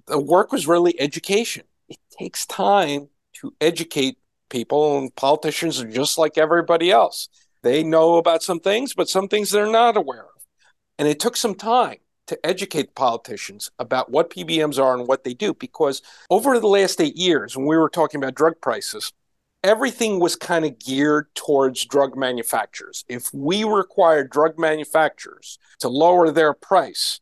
The 0.08 0.20
work 0.20 0.52
was 0.52 0.68
really 0.68 1.00
education. 1.00 1.64
It 1.88 2.00
takes 2.18 2.46
time 2.46 3.10
to 3.36 3.54
educate 3.62 4.18
people, 4.50 4.98
and 4.98 5.16
politicians 5.16 5.82
are 5.82 5.90
just 5.90 6.18
like 6.18 6.38
everybody 6.38 6.92
else. 6.92 7.30
They 7.62 7.84
know 7.84 8.18
about 8.18 8.44
some 8.44 8.60
things, 8.60 8.94
but 8.94 9.10
some 9.10 9.28
things 9.28 9.52
they're 9.52 9.68
not 9.72 9.98
aware 9.98 10.24
of. 10.24 10.44
And 10.98 11.08
it 11.08 11.20
took 11.20 11.38
some 11.38 11.56
time 11.56 11.98
to 12.28 12.46
educate 12.46 12.96
politicians 12.96 13.72
about 13.80 14.12
what 14.12 14.30
PBMs 14.30 14.82
are 14.82 14.96
and 14.96 15.08
what 15.08 15.24
they 15.24 15.34
do, 15.34 15.54
because 15.54 16.02
over 16.30 16.60
the 16.60 16.68
last 16.68 17.02
eight 17.02 17.16
years, 17.16 17.58
when 17.58 17.66
we 17.66 17.78
were 17.78 17.90
talking 17.90 18.22
about 18.22 18.36
drug 18.36 18.60
prices, 18.62 19.12
everything 19.64 20.20
was 20.20 20.36
kind 20.36 20.66
of 20.66 20.80
geared 20.80 21.28
towards 21.36 21.86
drug 21.86 22.16
manufacturers. 22.16 23.06
If 23.08 23.34
we 23.34 23.64
required 23.64 24.30
drug 24.30 24.58
manufacturers 24.58 25.60
to 25.80 25.90
lower 25.90 26.32
their 26.32 26.54
price, 26.54 27.20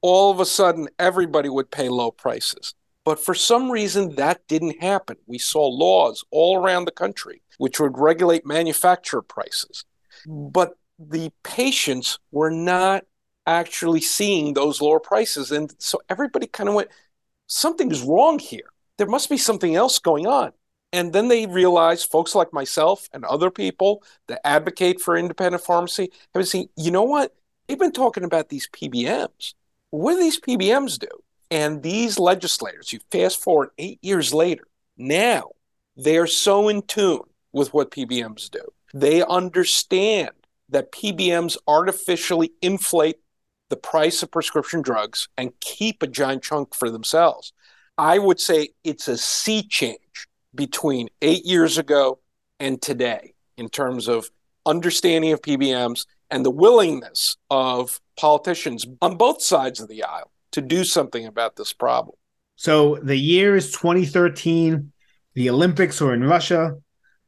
all 0.00 0.30
of 0.30 0.40
a 0.40 0.46
sudden 0.46 0.88
everybody 0.98 1.48
would 1.48 1.70
pay 1.70 1.88
low 1.88 2.10
prices. 2.10 2.74
But 3.04 3.20
for 3.20 3.34
some 3.34 3.70
reason, 3.70 4.14
that 4.16 4.46
didn't 4.48 4.80
happen. 4.82 5.16
We 5.26 5.38
saw 5.38 5.66
laws 5.66 6.24
all 6.30 6.56
around 6.56 6.86
the 6.86 6.90
country 6.90 7.42
which 7.58 7.80
would 7.80 7.98
regulate 7.98 8.46
manufacturer 8.46 9.22
prices. 9.22 9.84
But 10.26 10.76
the 10.98 11.32
patients 11.42 12.18
were 12.30 12.50
not 12.50 13.04
actually 13.46 14.00
seeing 14.00 14.54
those 14.54 14.80
lower 14.80 15.00
prices. 15.00 15.52
And 15.52 15.72
so 15.78 16.00
everybody 16.08 16.46
kind 16.46 16.68
of 16.68 16.74
went, 16.74 16.88
something's 17.46 18.02
wrong 18.02 18.38
here. 18.38 18.70
There 18.96 19.06
must 19.06 19.28
be 19.28 19.38
something 19.38 19.74
else 19.74 19.98
going 19.98 20.26
on. 20.26 20.52
And 20.94 21.12
then 21.12 21.26
they 21.26 21.46
realize 21.46 22.04
folks 22.04 22.36
like 22.36 22.52
myself 22.52 23.08
and 23.12 23.24
other 23.24 23.50
people 23.50 24.04
that 24.28 24.46
advocate 24.46 25.00
for 25.00 25.16
independent 25.16 25.64
pharmacy 25.64 26.02
have 26.12 26.32
been 26.34 26.46
saying, 26.46 26.68
you 26.76 26.92
know 26.92 27.02
what? 27.02 27.34
They've 27.66 27.76
been 27.76 27.90
talking 27.90 28.22
about 28.22 28.48
these 28.48 28.68
PBMs. 28.68 29.54
What 29.90 30.12
do 30.12 30.20
these 30.20 30.40
PBMs 30.40 31.00
do? 31.00 31.08
And 31.50 31.82
these 31.82 32.20
legislators, 32.20 32.92
you 32.92 33.00
fast 33.10 33.42
forward 33.42 33.70
eight 33.76 33.98
years 34.02 34.32
later, 34.32 34.68
now 34.96 35.50
they 35.96 36.16
are 36.16 36.28
so 36.28 36.68
in 36.68 36.82
tune 36.82 37.22
with 37.52 37.74
what 37.74 37.90
PBMs 37.90 38.48
do. 38.48 38.62
They 38.94 39.24
understand 39.24 40.30
that 40.68 40.92
PBMs 40.92 41.56
artificially 41.66 42.52
inflate 42.62 43.16
the 43.68 43.76
price 43.76 44.22
of 44.22 44.30
prescription 44.30 44.80
drugs 44.80 45.26
and 45.36 45.58
keep 45.58 46.04
a 46.04 46.06
giant 46.06 46.44
chunk 46.44 46.72
for 46.72 46.88
themselves. 46.88 47.52
I 47.98 48.20
would 48.20 48.38
say 48.38 48.68
it's 48.84 49.08
a 49.08 49.18
sea 49.18 49.64
change 49.64 50.28
between 50.54 51.08
eight 51.22 51.44
years 51.44 51.78
ago 51.78 52.18
and 52.60 52.80
today 52.80 53.34
in 53.56 53.68
terms 53.68 54.08
of 54.08 54.30
understanding 54.66 55.32
of 55.32 55.42
PBMs 55.42 56.06
and 56.30 56.44
the 56.44 56.50
willingness 56.50 57.36
of 57.50 58.00
politicians 58.16 58.86
on 59.02 59.16
both 59.16 59.42
sides 59.42 59.80
of 59.80 59.88
the 59.88 60.02
aisle 60.02 60.30
to 60.52 60.60
do 60.60 60.84
something 60.84 61.26
about 61.26 61.56
this 61.56 61.72
problem. 61.72 62.16
So 62.56 62.96
the 63.02 63.16
year 63.16 63.56
is 63.56 63.72
2013. 63.72 64.92
The 65.34 65.50
Olympics 65.50 66.00
are 66.00 66.14
in 66.14 66.24
Russia. 66.24 66.76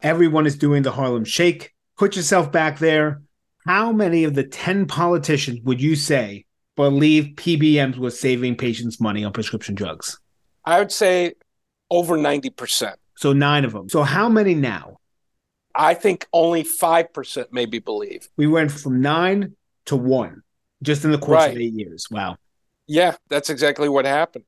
Everyone 0.01 0.47
is 0.47 0.57
doing 0.57 0.83
the 0.83 0.93
Harlem 0.93 1.25
Shake. 1.25 1.73
Put 1.97 2.17
yourself 2.17 2.53
back 2.53 2.79
there. 2.79 3.23
How 3.67 3.91
many 3.91 4.25
of 4.25 4.35
the 4.35 4.45
10 4.45 4.87
politicians 4.87 5.61
would 5.65 5.83
you 5.83 5.97
say 5.97 6.45
believe 6.77 7.35
PBMs 7.37 7.97
was 7.97 8.21
saving 8.21 8.57
patients 8.57 9.01
money 9.01 9.25
on 9.25 9.33
prescription 9.33 9.75
drugs? 9.75 10.21
I 10.65 10.79
would 10.79 10.93
say 10.93 11.35
over 11.91 12.17
90%. 12.17 12.95
So 13.17 13.33
nine 13.33 13.65
of 13.65 13.73
them. 13.73 13.89
So 13.89 14.03
how 14.03 14.29
many 14.29 14.55
now? 14.55 14.99
I 15.75 15.95
think 15.95 16.27
only 16.33 16.65
5% 16.65 17.47
maybe 17.51 17.79
believe. 17.79 18.29
We 18.37 18.47
went 18.47 18.71
from 18.71 19.01
nine 19.01 19.57
to 19.87 19.97
one 19.97 20.43
just 20.83 21.05
in 21.05 21.13
the 21.13 21.19
course 21.19 21.43
right. 21.43 21.53
of 21.53 21.59
eight 21.59 21.75
years. 21.75 22.07
Wow. 22.11 22.37
Yeah, 22.87 23.17
that's 23.29 23.51
exactly 23.51 23.89
what 23.89 24.05
happened. 24.05 24.45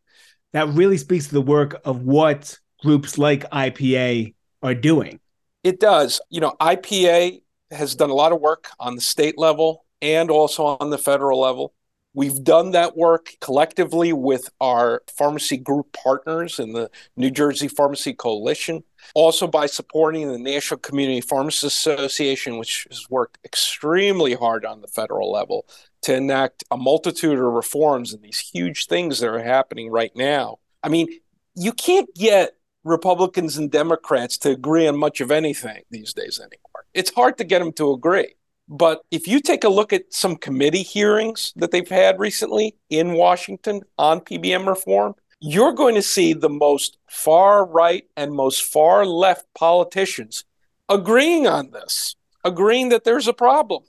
That 0.52 0.68
really 0.68 0.96
speaks 0.96 1.28
to 1.28 1.34
the 1.34 1.42
work 1.42 1.80
of 1.84 2.02
what 2.02 2.58
groups 2.82 3.18
like 3.18 3.50
IPA 3.50 4.34
are 4.62 4.74
doing. 4.74 5.20
It 5.64 5.80
does. 5.80 6.20
You 6.30 6.40
know, 6.40 6.54
IPA 6.60 7.42
has 7.70 7.94
done 7.94 8.10
a 8.10 8.14
lot 8.14 8.32
of 8.32 8.40
work 8.40 8.70
on 8.78 8.94
the 8.94 9.00
state 9.00 9.36
level 9.36 9.84
and 10.00 10.30
also 10.30 10.64
on 10.80 10.90
the 10.90 10.98
federal 10.98 11.40
level. 11.40 11.74
We've 12.14 12.42
done 12.42 12.72
that 12.72 12.96
work 12.96 13.34
collectively 13.40 14.12
with 14.12 14.48
our 14.60 15.02
pharmacy 15.16 15.56
group 15.56 15.92
partners 15.92 16.58
in 16.58 16.72
the 16.72 16.90
New 17.16 17.30
Jersey 17.30 17.68
Pharmacy 17.68 18.12
Coalition, 18.12 18.82
also 19.14 19.46
by 19.46 19.66
supporting 19.66 20.30
the 20.30 20.38
National 20.38 20.78
Community 20.78 21.20
Pharmacists 21.20 21.86
Association, 21.86 22.58
which 22.58 22.86
has 22.90 23.08
worked 23.10 23.38
extremely 23.44 24.34
hard 24.34 24.64
on 24.64 24.80
the 24.80 24.88
federal 24.88 25.30
level 25.30 25.66
to 26.02 26.14
enact 26.14 26.64
a 26.70 26.76
multitude 26.76 27.38
of 27.38 27.44
reforms 27.44 28.12
and 28.12 28.22
these 28.22 28.38
huge 28.38 28.86
things 28.86 29.20
that 29.20 29.28
are 29.28 29.42
happening 29.42 29.90
right 29.90 30.12
now. 30.16 30.58
I 30.82 30.88
mean, 30.88 31.08
you 31.54 31.72
can't 31.72 32.12
get 32.14 32.56
Republicans 32.84 33.58
and 33.58 33.70
Democrats 33.70 34.38
to 34.38 34.50
agree 34.50 34.86
on 34.86 34.96
much 34.96 35.20
of 35.20 35.30
anything 35.30 35.82
these 35.90 36.14
days 36.14 36.38
anymore. 36.38 36.86
It's 36.94 37.12
hard 37.12 37.36
to 37.38 37.44
get 37.44 37.58
them 37.58 37.72
to 37.74 37.92
agree. 37.92 38.34
But 38.68 39.02
if 39.10 39.26
you 39.26 39.40
take 39.40 39.64
a 39.64 39.68
look 39.68 39.92
at 39.92 40.12
some 40.12 40.36
committee 40.36 40.82
hearings 40.82 41.52
that 41.56 41.70
they've 41.70 41.88
had 41.88 42.18
recently 42.18 42.76
in 42.90 43.14
Washington 43.14 43.80
on 43.96 44.20
PBM 44.20 44.66
reform, 44.66 45.14
you're 45.40 45.72
going 45.72 45.94
to 45.94 46.02
see 46.02 46.32
the 46.34 46.50
most 46.50 46.98
far 47.08 47.64
right 47.64 48.04
and 48.16 48.32
most 48.32 48.62
far 48.62 49.06
left 49.06 49.46
politicians 49.54 50.44
agreeing 50.88 51.46
on 51.46 51.70
this, 51.70 52.16
agreeing 52.44 52.90
that 52.90 53.04
there's 53.04 53.28
a 53.28 53.32
problem. 53.32 53.84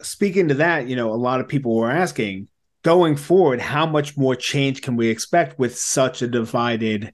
Speaking 0.00 0.48
to 0.48 0.54
that, 0.54 0.88
you 0.88 0.96
know, 0.96 1.12
a 1.12 1.14
lot 1.14 1.40
of 1.40 1.48
people 1.48 1.76
were 1.76 1.90
asking 1.90 2.48
going 2.82 3.16
forward, 3.16 3.60
how 3.60 3.86
much 3.86 4.16
more 4.16 4.36
change 4.36 4.82
can 4.82 4.96
we 4.96 5.08
expect 5.08 5.58
with 5.58 5.76
such 5.76 6.22
a 6.22 6.28
divided 6.28 7.12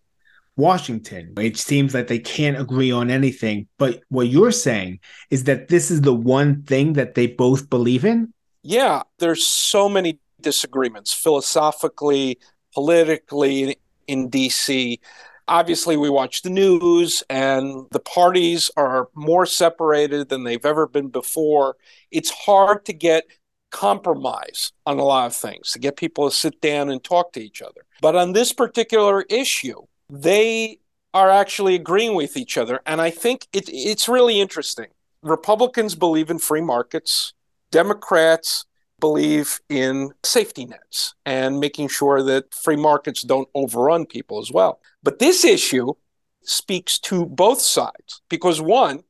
Washington. 0.57 1.35
It 1.39 1.57
seems 1.57 1.95
like 1.95 2.07
they 2.07 2.19
can't 2.19 2.59
agree 2.59 2.91
on 2.91 3.11
anything. 3.11 3.67
But 3.79 4.03
what 4.09 4.29
you're 4.29 4.53
saying 4.53 5.01
is 5.31 5.45
that 5.45 5.69
this 5.69 5.91
is 5.91 6.03
the 6.03 6.15
one 6.15 6.63
thing 6.63 6.95
that 6.95 7.15
they 7.15 7.27
both 7.27 7.69
believe 7.69 8.05
in? 8.05 8.33
Yeah, 8.63 9.03
there's 9.19 9.45
so 9.45 9.89
many 9.89 10.19
disagreements 10.41 11.13
philosophically, 11.13 12.39
politically 12.73 13.77
in 14.07 14.31
DC. 14.31 15.01
Obviously, 15.47 15.97
we 15.97 16.09
watch 16.09 16.43
the 16.43 16.51
news, 16.51 17.23
and 17.29 17.87
the 17.91 18.01
parties 18.01 18.71
are 18.77 19.09
more 19.15 19.45
separated 19.45 20.29
than 20.29 20.45
they've 20.45 20.65
ever 20.65 20.87
been 20.87 21.09
before. 21.09 21.77
It's 22.11 22.31
hard 22.31 22.87
to 22.87 22.95
get 22.95 23.25
compromise 23.71 24.73
on 24.87 24.99
a 24.99 25.05
lot 25.05 25.27
of 25.27 25.35
things, 25.35 25.73
to 25.73 25.79
get 25.79 25.97
people 25.97 26.31
to 26.31 26.35
sit 26.35 26.61
down 26.61 26.89
and 26.89 27.03
talk 27.03 27.33
to 27.33 27.43
each 27.43 27.61
other. 27.61 27.85
But 28.01 28.15
on 28.15 28.33
this 28.33 28.53
particular 28.53 29.23
issue, 29.23 29.83
they 30.11 30.79
are 31.13 31.31
actually 31.31 31.75
agreeing 31.75 32.15
with 32.15 32.37
each 32.37 32.59
other. 32.59 32.81
And 32.87 33.01
I 33.01 33.11
think 33.11 33.47
it, 33.53 33.69
it's 33.69 34.09
really 34.09 34.41
interesting. 34.41 34.89
Republicans 35.23 35.95
believe 35.95 36.31
in 36.31 36.39
free 36.39 36.61
markets, 36.61 37.33
Democrats 37.71 38.67
believe 39.01 39.61
in 39.69 40.13
safety 40.23 40.65
nets 40.65 41.15
and 41.25 41.61
making 41.61 41.89
sure 41.89 42.23
that 42.23 42.55
free 42.55 42.77
markets 42.77 43.23
don't 43.23 43.49
overrun 43.55 44.07
people 44.07 44.39
as 44.39 44.53
well. 44.53 44.81
But 45.03 45.19
this 45.19 45.45
issue 45.45 45.95
speaks 46.43 46.99
to 47.01 47.27
both 47.27 47.61
sides 47.61 48.23
because, 48.29 48.61
one, 48.61 49.05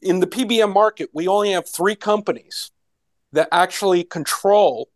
in 0.00 0.20
the 0.20 0.26
PBM 0.26 0.72
market, 0.72 1.10
we 1.12 1.26
only 1.26 1.52
have 1.52 1.68
three 1.68 1.96
companies 1.96 2.70
that 3.32 3.48
actually 3.50 4.04
control 4.04 4.90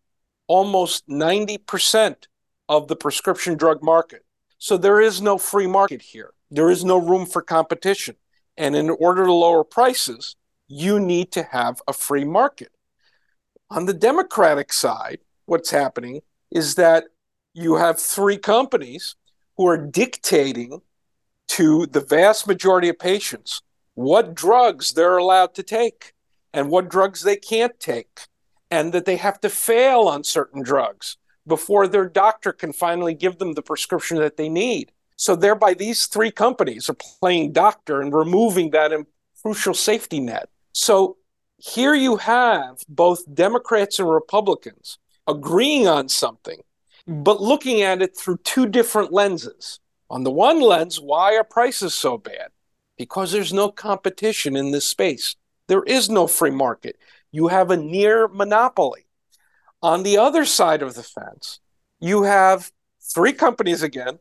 almost 0.46 1.08
90% 1.08 2.26
of 2.68 2.88
the 2.88 2.96
prescription 2.96 3.56
drug 3.56 3.82
market. 3.82 4.24
So 4.58 4.76
there 4.76 5.00
is 5.00 5.22
no 5.22 5.38
free 5.38 5.66
market 5.66 6.02
here. 6.02 6.32
There 6.50 6.70
is 6.70 6.84
no 6.84 6.98
room 6.98 7.26
for 7.26 7.42
competition. 7.42 8.16
And 8.56 8.74
in 8.74 8.90
order 8.90 9.24
to 9.24 9.32
lower 9.32 9.64
prices, 9.64 10.34
you 10.66 10.98
need 10.98 11.30
to 11.32 11.44
have 11.44 11.80
a 11.86 11.92
free 11.92 12.24
market. 12.24 12.72
On 13.70 13.86
the 13.86 13.94
Democratic 13.94 14.72
side, 14.72 15.20
what's 15.46 15.70
happening 15.70 16.22
is 16.50 16.74
that 16.74 17.04
you 17.54 17.76
have 17.76 18.00
three 18.00 18.38
companies 18.38 19.14
who 19.56 19.66
are 19.66 19.78
dictating 19.78 20.80
to 21.48 21.86
the 21.86 22.00
vast 22.00 22.46
majority 22.46 22.88
of 22.88 22.98
patients 22.98 23.62
what 23.94 24.34
drugs 24.34 24.92
they're 24.92 25.16
allowed 25.16 25.54
to 25.54 25.62
take 25.62 26.12
and 26.52 26.70
what 26.70 26.88
drugs 26.88 27.22
they 27.22 27.34
can't 27.34 27.80
take, 27.80 28.20
and 28.70 28.92
that 28.92 29.04
they 29.04 29.16
have 29.16 29.40
to 29.40 29.48
fail 29.48 30.02
on 30.02 30.22
certain 30.22 30.62
drugs 30.62 31.16
before 31.48 31.88
their 31.88 32.08
doctor 32.08 32.52
can 32.52 32.72
finally 32.72 33.14
give 33.14 33.38
them 33.38 33.54
the 33.54 33.62
prescription 33.62 34.18
that 34.18 34.36
they 34.36 34.48
need. 34.48 34.92
So, 35.16 35.34
thereby, 35.34 35.74
these 35.74 36.06
three 36.06 36.30
companies 36.30 36.88
are 36.88 36.96
playing 37.20 37.52
doctor 37.52 38.00
and 38.00 38.14
removing 38.14 38.70
that 38.70 38.92
crucial 39.42 39.74
safety 39.74 40.20
net. 40.20 40.48
So, 40.72 41.16
here 41.56 41.94
you 41.94 42.18
have 42.18 42.78
both 42.88 43.34
Democrats 43.34 43.98
and 43.98 44.08
Republicans 44.08 44.98
agreeing 45.26 45.88
on 45.88 46.08
something, 46.08 46.60
but 47.06 47.40
looking 47.40 47.82
at 47.82 48.00
it 48.00 48.16
through 48.16 48.38
two 48.44 48.66
different 48.66 49.12
lenses. 49.12 49.80
On 50.08 50.22
the 50.22 50.30
one 50.30 50.60
lens, 50.60 51.00
why 51.00 51.36
are 51.36 51.44
prices 51.44 51.94
so 51.94 52.16
bad? 52.16 52.50
Because 52.96 53.32
there's 53.32 53.52
no 53.52 53.70
competition 53.70 54.56
in 54.56 54.70
this 54.70 54.86
space. 54.86 55.34
There 55.66 55.82
is 55.82 56.08
no 56.08 56.26
free 56.26 56.50
market. 56.50 56.96
You 57.32 57.48
have 57.48 57.70
a 57.70 57.76
near 57.76 58.28
monopoly. 58.28 59.07
On 59.82 60.02
the 60.02 60.18
other 60.18 60.44
side 60.44 60.82
of 60.82 60.94
the 60.94 61.02
fence, 61.02 61.60
you 62.00 62.24
have 62.24 62.72
three 63.00 63.32
companies 63.32 63.82
again 63.82 64.18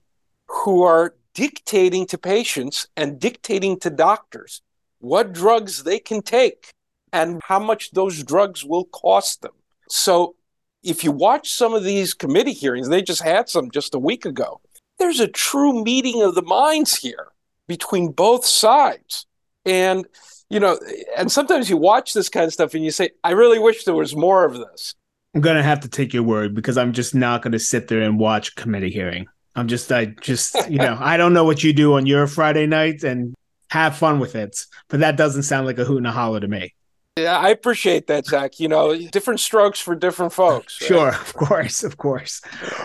who 0.48 0.84
are 0.84 1.16
dictating 1.34 2.06
to 2.08 2.18
patients 2.18 2.88
and 2.96 3.20
dictating 3.20 3.80
to 3.80 3.90
doctors 3.90 4.62
what 5.00 5.34
drugs 5.34 5.84
they 5.84 6.00
can 6.00 6.22
take 6.22 6.74
and 7.14 7.42
how 7.46 7.60
much 7.60 7.92
those 7.92 8.24
drugs 8.24 8.64
will 8.64 8.86
cost 8.86 9.42
them. 9.42 9.54
So, 9.90 10.36
if 10.84 11.04
you 11.04 11.12
watch 11.12 11.52
some 11.52 11.74
of 11.74 11.84
these 11.84 12.14
committee 12.14 12.54
hearings, 12.54 12.88
they 12.88 13.02
just 13.02 13.22
had 13.22 13.50
some 13.50 13.72
just 13.72 13.96
a 13.96 14.00
week 14.00 14.26
ago, 14.26 14.62
there's 15.00 15.20
a 15.20 15.28
true 15.28 15.84
meeting 15.84 16.22
of 16.22 16.36
the 16.36 16.42
minds 16.42 16.98
here 16.98 17.30
between 17.68 18.12
both 18.12 18.46
sides. 18.46 19.26
And, 19.66 20.06
you 20.50 20.60
know, 20.60 20.80
and 21.18 21.32
sometimes 21.32 21.70
you 21.70 21.78
watch 21.78 22.14
this 22.14 22.30
kind 22.30 22.46
of 22.46 22.54
stuff 22.54 22.74
and 22.74 22.84
you 22.84 22.92
say, 22.92 23.10
I 23.24 23.32
really 23.32 23.60
wish 23.60 23.84
there 23.84 23.96
was 23.96 24.16
more 24.16 24.46
of 24.46 24.58
this. 24.58 24.96
I'm 25.36 25.42
gonna 25.42 25.64
have 25.64 25.82
to 25.82 25.90
take 25.90 26.14
your 26.14 26.24
word 26.24 26.56
because 26.56 26.78
I'm 26.78 26.94
just 26.94 27.14
not 27.14 27.42
gonna 27.42 27.60
sit 27.60 27.88
there 27.88 28.02
and 28.02 28.20
watch 28.20 28.56
committee 28.56 28.90
hearing. 28.90 29.28
I'm 29.56 29.68
just, 29.68 29.92
I 29.92 30.06
just, 30.06 30.56
you 30.70 30.78
know, 30.78 30.98
I 31.00 31.18
don't 31.18 31.34
know 31.34 31.44
what 31.44 31.64
you 31.64 31.74
do 31.74 31.96
on 31.96 32.06
your 32.06 32.28
Friday 32.28 32.68
night 32.68 33.04
and 33.04 33.34
have 33.72 33.98
fun 33.98 34.20
with 34.20 34.36
it, 34.36 34.58
but 34.88 35.00
that 35.00 35.18
doesn't 35.18 35.44
sound 35.44 35.66
like 35.66 35.80
a 35.80 35.84
hoot 35.84 35.98
and 35.98 36.08
a 36.08 36.12
holler 36.12 36.40
to 36.40 36.48
me. 36.48 36.74
Yeah, 37.18 37.36
I 37.36 37.50
appreciate 37.50 38.06
that, 38.08 38.28
Zach. 38.28 38.60
You 38.60 38.68
know, 38.68 38.96
different 39.10 39.40
strokes 39.40 39.80
for 39.80 39.96
different 39.96 40.32
folks. 40.32 40.80
Right? 40.80 40.88
Sure, 40.88 41.10
of 41.10 41.34
course, 41.34 41.84
of 41.84 41.98
course. 41.98 42.42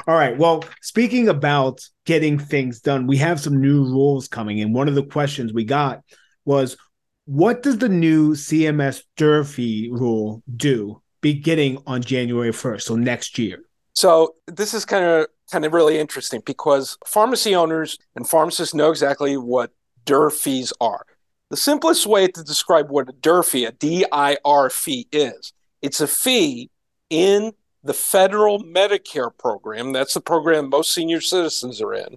All 0.06 0.14
right. 0.14 0.38
Well, 0.38 0.64
speaking 0.80 1.28
about 1.28 1.82
getting 2.06 2.38
things 2.38 2.80
done, 2.80 3.06
we 3.06 3.18
have 3.18 3.38
some 3.38 3.60
new 3.60 3.84
rules 3.84 4.28
coming 4.28 4.56
in. 4.56 4.72
One 4.72 4.88
of 4.88 4.94
the 4.94 5.04
questions 5.04 5.52
we 5.52 5.64
got 5.64 6.00
was, 6.46 6.78
what 7.26 7.62
does 7.62 7.76
the 7.76 7.90
new 7.90 8.32
CMS 8.32 9.02
DIR 9.18 9.44
fee 9.44 9.90
rule 9.92 10.42
do 10.56 11.02
beginning 11.22 11.82
on 11.86 12.02
January 12.02 12.50
1st, 12.50 12.82
so 12.82 12.96
next 12.96 13.38
year? 13.38 13.64
So 13.94 14.34
this 14.46 14.74
is 14.74 14.84
kind 14.84 15.04
of 15.04 15.26
kind 15.50 15.64
of 15.64 15.72
really 15.72 15.98
interesting 15.98 16.42
because 16.44 16.98
pharmacy 17.06 17.54
owners 17.54 17.98
and 18.16 18.28
pharmacists 18.28 18.74
know 18.74 18.90
exactly 18.90 19.36
what 19.36 19.70
DIR 20.04 20.30
fees 20.30 20.72
are. 20.80 21.06
The 21.50 21.56
simplest 21.56 22.06
way 22.06 22.28
to 22.28 22.42
describe 22.42 22.90
what 22.90 23.08
a 23.08 23.12
DIR 23.12 23.42
fee, 23.42 23.64
a 23.66 23.72
DIR 23.72 24.70
fee 24.70 25.08
is, 25.12 25.52
it's 25.82 26.00
a 26.00 26.06
fee 26.06 26.70
in 27.10 27.52
the 27.84 27.92
federal 27.92 28.62
Medicare 28.62 29.36
program. 29.36 29.92
That's 29.92 30.14
the 30.14 30.20
program 30.20 30.70
most 30.70 30.94
senior 30.94 31.20
citizens 31.20 31.82
are 31.82 31.92
in. 31.92 32.16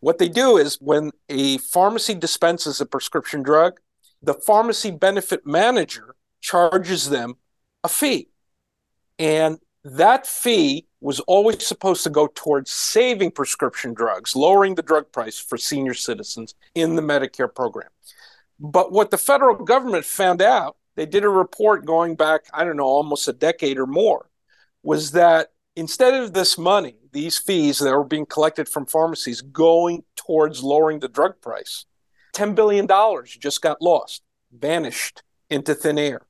What 0.00 0.18
they 0.18 0.28
do 0.28 0.56
is 0.56 0.76
when 0.80 1.10
a 1.28 1.58
pharmacy 1.58 2.14
dispenses 2.14 2.80
a 2.80 2.86
prescription 2.86 3.42
drug, 3.42 3.80
the 4.22 4.34
pharmacy 4.34 4.90
benefit 4.90 5.46
manager 5.46 6.14
charges 6.40 7.10
them 7.10 7.34
a 7.82 7.88
fee. 7.88 8.28
And 9.18 9.58
that 9.84 10.26
fee 10.26 10.86
was 11.00 11.20
always 11.20 11.64
supposed 11.64 12.02
to 12.02 12.10
go 12.10 12.28
towards 12.34 12.72
saving 12.72 13.30
prescription 13.30 13.94
drugs, 13.94 14.34
lowering 14.34 14.74
the 14.74 14.82
drug 14.82 15.12
price 15.12 15.38
for 15.38 15.56
senior 15.56 15.94
citizens 15.94 16.54
in 16.74 16.96
the 16.96 17.02
Medicare 17.02 17.52
program. 17.52 17.88
But 18.58 18.90
what 18.90 19.10
the 19.10 19.18
federal 19.18 19.54
government 19.54 20.04
found 20.04 20.42
out, 20.42 20.76
they 20.96 21.06
did 21.06 21.24
a 21.24 21.28
report 21.28 21.84
going 21.84 22.16
back, 22.16 22.46
I 22.52 22.64
don't 22.64 22.76
know, 22.76 22.84
almost 22.84 23.28
a 23.28 23.32
decade 23.32 23.78
or 23.78 23.86
more, 23.86 24.28
was 24.82 25.12
that 25.12 25.52
instead 25.76 26.14
of 26.14 26.32
this 26.32 26.56
money, 26.56 26.96
these 27.12 27.38
fees 27.38 27.78
that 27.78 27.92
were 27.92 28.04
being 28.04 28.26
collected 28.26 28.68
from 28.68 28.86
pharmacies 28.86 29.42
going 29.42 30.02
towards 30.16 30.62
lowering 30.62 31.00
the 31.00 31.08
drug 31.08 31.40
price, 31.40 31.84
$10 32.34 32.54
billion 32.54 32.88
just 33.38 33.62
got 33.62 33.80
lost, 33.80 34.22
vanished 34.52 35.22
into 35.50 35.74
thin 35.74 35.98
air. 35.98 36.22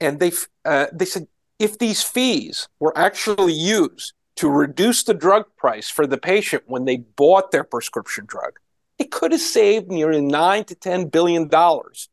And 0.00 0.20
they, 0.20 0.32
uh, 0.64 0.86
they 0.92 1.04
said 1.04 1.26
if 1.58 1.78
these 1.78 2.02
fees 2.02 2.68
were 2.80 2.96
actually 2.96 3.52
used 3.52 4.12
to 4.36 4.48
reduce 4.48 5.04
the 5.04 5.14
drug 5.14 5.44
price 5.56 5.88
for 5.88 6.06
the 6.06 6.18
patient 6.18 6.64
when 6.66 6.84
they 6.84 6.96
bought 6.96 7.50
their 7.50 7.64
prescription 7.64 8.24
drug, 8.26 8.58
it 8.98 9.10
could 9.10 9.32
have 9.32 9.40
saved 9.40 9.88
nearly 9.90 10.20
nine 10.20 10.64
to 10.64 10.74
ten 10.74 11.06
billion 11.06 11.48
dollars 11.48 12.08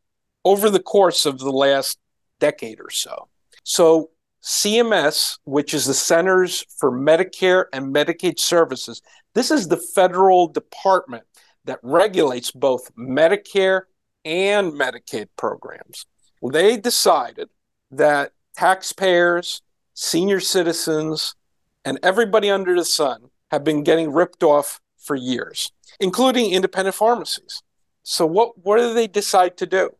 over 0.46 0.70
the 0.70 0.80
course 0.80 1.26
of 1.26 1.40
the 1.40 1.52
last 1.52 2.00
decade 2.40 2.80
or 2.80 2.90
so. 2.90 3.28
So 3.64 4.12
CMS, 4.44 5.38
which 5.44 5.74
is 5.74 5.86
the 5.86 5.94
Centers 5.94 6.66
for 6.78 6.92
Medicare 6.92 7.66
and 7.74 7.94
Medicaid 7.94 8.40
Services, 8.40 9.02
this 9.34 9.52
is 9.52 9.68
the 9.68 9.82
federal 9.96 10.48
department 10.48 11.24
that 11.66 11.80
regulates 11.84 12.52
both 12.52 12.94
Medicare 12.96 13.84
and 14.26 14.74
Medicaid 14.74 15.28
programs. 15.38 16.06
They 16.42 16.78
decided 16.78 17.50
that 17.92 18.32
taxpayers, 18.62 19.62
senior 19.94 20.40
citizens, 20.40 21.36
and 21.84 22.00
everybody 22.04 22.50
under 22.50 22.76
the 22.76 22.86
sun 22.86 23.30
have 23.50 23.64
been 23.64 23.84
getting 23.84 24.12
ripped 24.14 24.44
off 24.44 24.80
for 24.98 25.16
years 25.16 25.72
including 26.02 26.52
independent 26.52 26.96
pharmacies. 26.96 27.62
So 28.04 28.26
what 28.26 28.58
what 28.58 28.78
do 28.78 28.94
they 28.94 29.08
decide 29.08 29.56
to 29.58 29.66
do? 29.66 29.92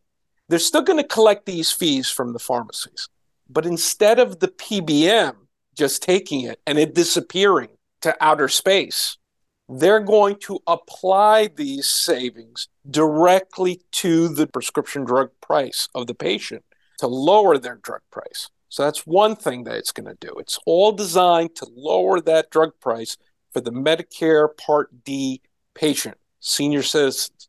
They're 0.48 0.58
still 0.58 0.82
going 0.82 0.98
to 0.98 1.06
collect 1.06 1.46
these 1.46 1.70
fees 1.70 2.10
from 2.10 2.32
the 2.32 2.38
pharmacies. 2.38 3.08
But 3.48 3.64
instead 3.64 4.18
of 4.18 4.40
the 4.40 4.48
PBM 4.48 5.34
just 5.74 6.02
taking 6.02 6.42
it 6.42 6.60
and 6.66 6.78
it 6.78 6.94
disappearing 6.94 7.70
to 8.02 8.16
outer 8.20 8.48
space, 8.48 9.16
they're 9.68 10.00
going 10.00 10.36
to 10.40 10.58
apply 10.66 11.48
these 11.54 11.86
savings 11.86 12.68
directly 12.90 13.80
to 13.92 14.28
the 14.28 14.46
prescription 14.46 15.04
drug 15.04 15.30
price 15.40 15.88
of 15.94 16.08
the 16.08 16.14
patient 16.14 16.64
to 16.98 17.06
lower 17.06 17.58
their 17.58 17.76
drug 17.76 18.00
price. 18.10 18.48
So 18.68 18.84
that's 18.84 19.06
one 19.06 19.36
thing 19.36 19.64
that 19.64 19.76
it's 19.76 19.92
going 19.92 20.06
to 20.06 20.16
do. 20.20 20.34
It's 20.38 20.58
all 20.64 20.92
designed 20.92 21.54
to 21.56 21.66
lower 21.74 22.20
that 22.22 22.50
drug 22.50 22.72
price 22.80 23.16
for 23.52 23.60
the 23.60 23.70
Medicare 23.70 24.48
Part 24.56 25.04
D 25.04 25.42
patient. 25.74 26.16
senior 26.40 26.82
citizens. 26.82 27.48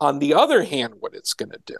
On 0.00 0.18
the 0.18 0.32
other 0.32 0.62
hand, 0.62 0.94
what 1.00 1.14
it's 1.14 1.34
going 1.34 1.50
to 1.50 1.60
do, 1.66 1.76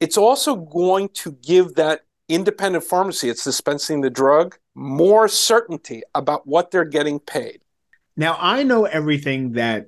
it's 0.00 0.18
also 0.18 0.56
going 0.56 1.08
to 1.14 1.32
give 1.32 1.76
that 1.76 2.02
independent 2.28 2.84
pharmacy 2.84 3.28
that's 3.28 3.44
dispensing 3.44 4.00
the 4.00 4.10
drug 4.10 4.56
more 4.74 5.28
certainty 5.28 6.02
about 6.14 6.46
what 6.46 6.70
they're 6.70 6.84
getting 6.84 7.18
paid. 7.20 7.60
Now, 8.16 8.36
I 8.38 8.62
know 8.62 8.84
everything 8.84 9.52
that 9.52 9.86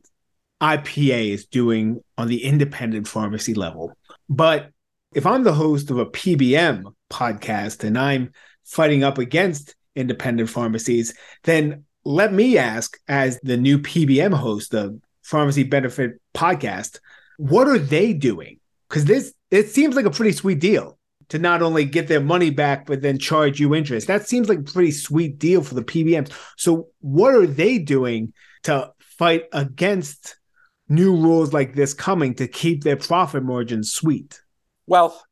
IPA 0.60 1.30
is 1.32 1.46
doing 1.46 2.00
on 2.16 2.28
the 2.28 2.44
independent 2.44 3.06
pharmacy 3.08 3.54
level, 3.54 3.92
but 4.28 4.70
if 5.16 5.24
I'm 5.24 5.44
the 5.44 5.54
host 5.54 5.90
of 5.90 5.96
a 5.96 6.04
PBM 6.04 6.92
podcast 7.10 7.84
and 7.84 7.96
I'm 7.96 8.32
fighting 8.64 9.02
up 9.02 9.16
against 9.16 9.74
independent 9.94 10.50
pharmacies, 10.50 11.14
then 11.44 11.84
let 12.04 12.34
me 12.34 12.58
ask, 12.58 12.98
as 13.08 13.40
the 13.40 13.56
new 13.56 13.78
PBM 13.78 14.34
host, 14.34 14.74
of 14.74 15.00
Pharmacy 15.22 15.62
Benefit 15.62 16.20
Podcast, 16.34 17.00
what 17.38 17.66
are 17.66 17.78
they 17.78 18.12
doing? 18.12 18.60
Because 18.90 19.06
this 19.06 19.32
it 19.50 19.70
seems 19.70 19.96
like 19.96 20.04
a 20.04 20.10
pretty 20.10 20.32
sweet 20.32 20.58
deal 20.58 20.98
to 21.30 21.38
not 21.38 21.62
only 21.62 21.86
get 21.86 22.08
their 22.08 22.20
money 22.20 22.50
back 22.50 22.84
but 22.84 23.00
then 23.00 23.18
charge 23.18 23.58
you 23.58 23.74
interest. 23.74 24.08
That 24.08 24.28
seems 24.28 24.50
like 24.50 24.58
a 24.58 24.70
pretty 24.70 24.90
sweet 24.90 25.38
deal 25.38 25.62
for 25.62 25.74
the 25.74 25.82
PBMs. 25.82 26.30
So 26.58 26.88
what 27.00 27.34
are 27.34 27.46
they 27.46 27.78
doing 27.78 28.34
to 28.64 28.92
fight 28.98 29.44
against 29.54 30.36
new 30.90 31.16
rules 31.16 31.54
like 31.54 31.74
this 31.74 31.94
coming 31.94 32.34
to 32.34 32.46
keep 32.46 32.84
their 32.84 32.98
profit 32.98 33.42
margins 33.42 33.92
sweet? 33.92 34.42
Well, 34.86 35.22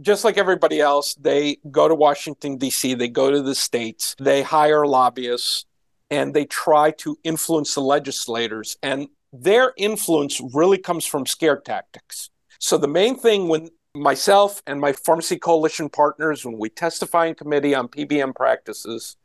just 0.00 0.24
like 0.24 0.38
everybody 0.38 0.80
else, 0.80 1.14
they 1.14 1.58
go 1.70 1.88
to 1.88 1.94
Washington, 1.94 2.56
D.C., 2.56 2.94
they 2.94 3.08
go 3.08 3.30
to 3.30 3.42
the 3.42 3.54
states, 3.54 4.14
they 4.18 4.42
hire 4.42 4.86
lobbyists, 4.86 5.66
and 6.10 6.32
they 6.34 6.44
try 6.44 6.90
to 6.92 7.18
influence 7.24 7.74
the 7.74 7.80
legislators. 7.80 8.76
And 8.82 9.08
their 9.32 9.72
influence 9.76 10.40
really 10.54 10.78
comes 10.78 11.04
from 11.04 11.26
scare 11.26 11.60
tactics. 11.60 12.30
So 12.58 12.78
the 12.78 12.88
main 12.88 13.16
thing 13.16 13.48
when 13.48 13.68
myself 13.94 14.62
and 14.66 14.80
my 14.80 14.92
pharmacy 14.92 15.38
coalition 15.38 15.88
partners, 15.88 16.44
when 16.44 16.58
we 16.58 16.68
testify 16.68 17.26
in 17.26 17.34
committee 17.34 17.74
on 17.74 17.88
PBM 17.88 18.34
practices, 18.34 19.16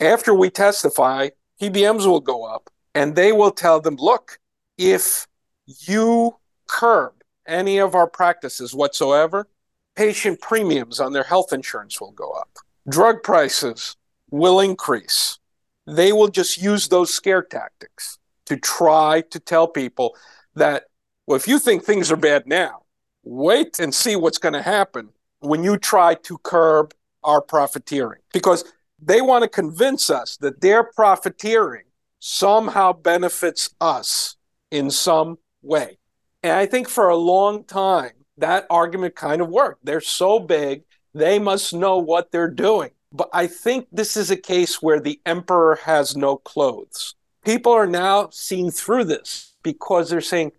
after 0.00 0.34
we 0.34 0.50
testify, 0.50 1.30
PBMs 1.60 2.06
will 2.06 2.20
go 2.20 2.44
up 2.44 2.70
and 2.94 3.14
they 3.14 3.32
will 3.32 3.50
tell 3.50 3.80
them, 3.80 3.96
look, 3.96 4.38
if 4.78 5.26
you 5.66 6.36
curb 6.68 7.21
any 7.46 7.78
of 7.78 7.94
our 7.94 8.06
practices 8.06 8.74
whatsoever, 8.74 9.48
patient 9.96 10.40
premiums 10.40 11.00
on 11.00 11.12
their 11.12 11.24
health 11.24 11.52
insurance 11.52 12.00
will 12.00 12.12
go 12.12 12.30
up. 12.32 12.58
Drug 12.88 13.22
prices 13.22 13.96
will 14.30 14.60
increase. 14.60 15.38
They 15.86 16.12
will 16.12 16.28
just 16.28 16.60
use 16.60 16.88
those 16.88 17.12
scare 17.12 17.42
tactics 17.42 18.18
to 18.46 18.56
try 18.56 19.22
to 19.30 19.40
tell 19.40 19.68
people 19.68 20.16
that, 20.54 20.84
well, 21.26 21.36
if 21.36 21.48
you 21.48 21.58
think 21.58 21.84
things 21.84 22.10
are 22.10 22.16
bad 22.16 22.46
now, 22.46 22.82
wait 23.24 23.78
and 23.78 23.94
see 23.94 24.16
what's 24.16 24.38
going 24.38 24.54
to 24.54 24.62
happen 24.62 25.10
when 25.40 25.62
you 25.64 25.76
try 25.76 26.14
to 26.14 26.38
curb 26.38 26.94
our 27.22 27.40
profiteering. 27.40 28.20
Because 28.32 28.64
they 29.00 29.20
want 29.20 29.42
to 29.42 29.48
convince 29.48 30.10
us 30.10 30.36
that 30.38 30.60
their 30.60 30.84
profiteering 30.84 31.84
somehow 32.18 32.92
benefits 32.92 33.70
us 33.80 34.36
in 34.70 34.90
some 34.90 35.38
way. 35.60 35.98
And 36.42 36.52
I 36.52 36.66
think 36.66 36.88
for 36.88 37.08
a 37.08 37.16
long 37.16 37.64
time, 37.64 38.12
that 38.38 38.66
argument 38.70 39.14
kind 39.14 39.40
of 39.40 39.48
worked. 39.48 39.84
They're 39.84 40.00
so 40.00 40.40
big, 40.40 40.82
they 41.14 41.38
must 41.38 41.74
know 41.74 41.98
what 41.98 42.32
they're 42.32 42.50
doing. 42.50 42.90
But 43.12 43.28
I 43.32 43.46
think 43.46 43.88
this 43.92 44.16
is 44.16 44.30
a 44.30 44.36
case 44.36 44.80
where 44.80 44.98
the 44.98 45.20
emperor 45.26 45.78
has 45.84 46.16
no 46.16 46.36
clothes. 46.36 47.14
People 47.44 47.72
are 47.72 47.86
now 47.86 48.30
seeing 48.32 48.70
through 48.70 49.04
this 49.04 49.54
because 49.62 50.08
they're 50.08 50.20
saying 50.20 50.52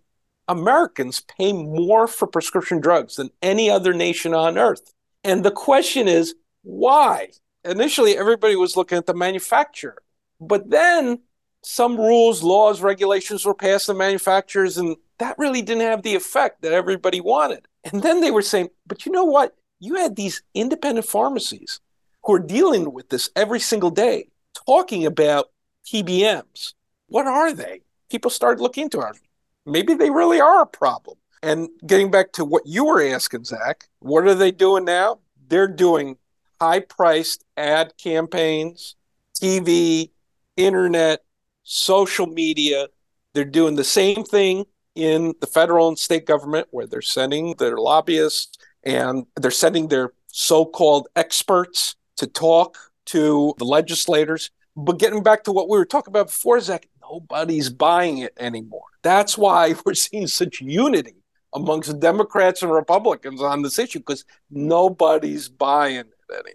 Americans 0.46 1.20
pay 1.20 1.52
more 1.52 2.06
for 2.06 2.26
prescription 2.26 2.80
drugs 2.80 3.16
than 3.16 3.30
any 3.42 3.70
other 3.70 3.92
nation 3.92 4.34
on 4.34 4.56
earth. 4.58 4.92
And 5.24 5.44
the 5.44 5.50
question 5.50 6.06
is, 6.06 6.34
why? 6.62 7.30
Initially, 7.64 8.16
everybody 8.16 8.54
was 8.54 8.76
looking 8.76 8.98
at 8.98 9.06
the 9.06 9.14
manufacturer. 9.14 10.02
But 10.40 10.70
then 10.70 11.20
some 11.64 11.96
rules, 11.96 12.42
laws, 12.42 12.82
regulations 12.82 13.44
were 13.44 13.54
passed 13.54 13.88
on 13.88 13.96
manufacturers, 13.96 14.76
and 14.76 14.96
that 15.18 15.38
really 15.38 15.62
didn't 15.62 15.82
have 15.82 16.02
the 16.02 16.14
effect 16.14 16.62
that 16.62 16.72
everybody 16.72 17.20
wanted. 17.20 17.66
And 17.84 18.02
then 18.02 18.20
they 18.20 18.30
were 18.30 18.42
saying, 18.42 18.68
but 18.86 19.06
you 19.06 19.12
know 19.12 19.24
what? 19.24 19.56
You 19.80 19.96
had 19.96 20.16
these 20.16 20.42
independent 20.54 21.06
pharmacies 21.06 21.80
who 22.24 22.34
are 22.34 22.40
dealing 22.40 22.92
with 22.92 23.08
this 23.10 23.30
every 23.36 23.60
single 23.60 23.90
day, 23.90 24.28
talking 24.66 25.04
about 25.06 25.50
PBMs. 25.86 26.74
What 27.08 27.26
are 27.26 27.52
they? 27.52 27.82
People 28.10 28.30
started 28.30 28.62
looking 28.62 28.84
into 28.84 29.00
it. 29.00 29.18
Maybe 29.66 29.94
they 29.94 30.10
really 30.10 30.40
are 30.40 30.62
a 30.62 30.66
problem. 30.66 31.16
And 31.42 31.68
getting 31.86 32.10
back 32.10 32.32
to 32.32 32.44
what 32.44 32.66
you 32.66 32.86
were 32.86 33.02
asking, 33.02 33.44
Zach, 33.44 33.88
what 33.98 34.26
are 34.26 34.34
they 34.34 34.50
doing 34.50 34.84
now? 34.84 35.18
They're 35.48 35.68
doing 35.68 36.16
high 36.60 36.80
priced 36.80 37.44
ad 37.56 37.92
campaigns, 37.98 38.96
TV, 39.38 40.10
internet, 40.56 41.22
social 41.64 42.26
media. 42.26 42.88
They're 43.32 43.44
doing 43.44 43.74
the 43.74 43.84
same 43.84 44.22
thing 44.24 44.64
in 44.94 45.34
the 45.40 45.46
federal 45.46 45.88
and 45.88 45.98
state 45.98 46.26
government 46.26 46.68
where 46.70 46.86
they're 46.86 47.02
sending 47.02 47.54
their 47.58 47.76
lobbyists 47.76 48.58
and 48.84 49.26
they're 49.36 49.50
sending 49.50 49.88
their 49.88 50.12
so 50.28 50.64
called 50.64 51.08
experts 51.16 51.96
to 52.16 52.26
talk 52.26 52.78
to 53.06 53.54
the 53.58 53.64
legislators. 53.64 54.50
But 54.76 54.98
getting 54.98 55.22
back 55.22 55.44
to 55.44 55.52
what 55.52 55.68
we 55.68 55.78
were 55.78 55.84
talking 55.84 56.12
about 56.12 56.28
before, 56.28 56.60
Zach, 56.60 56.88
nobody's 57.00 57.70
buying 57.70 58.18
it 58.18 58.32
anymore. 58.38 58.84
That's 59.02 59.36
why 59.36 59.74
we're 59.86 59.94
seeing 59.94 60.26
such 60.26 60.60
unity 60.60 61.16
amongst 61.54 62.00
Democrats 62.00 62.62
and 62.62 62.72
Republicans 62.72 63.40
on 63.40 63.62
this 63.62 63.78
issue 63.78 64.00
because 64.00 64.24
nobody's 64.50 65.48
buying 65.48 65.96
it 65.96 66.30
anymore. 66.30 66.54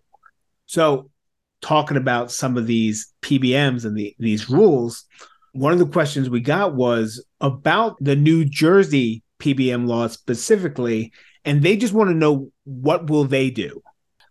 So, 0.65 1.09
talking 1.61 1.97
about 1.97 2.31
some 2.31 2.57
of 2.57 2.67
these 2.67 3.13
PBMs 3.21 3.85
and 3.85 3.97
the, 3.97 4.15
these 4.19 4.49
rules, 4.49 5.05
one 5.53 5.73
of 5.73 5.79
the 5.79 5.87
questions 5.87 6.29
we 6.29 6.41
got 6.41 6.75
was 6.75 7.23
about 7.41 7.97
the 7.99 8.15
New 8.15 8.45
Jersey 8.45 9.23
PBM 9.39 9.87
law 9.87 10.07
specifically, 10.07 11.11
and 11.45 11.63
they 11.63 11.77
just 11.77 11.93
want 11.93 12.09
to 12.09 12.15
know 12.15 12.51
what 12.65 13.09
will 13.09 13.25
they 13.25 13.49
do. 13.49 13.81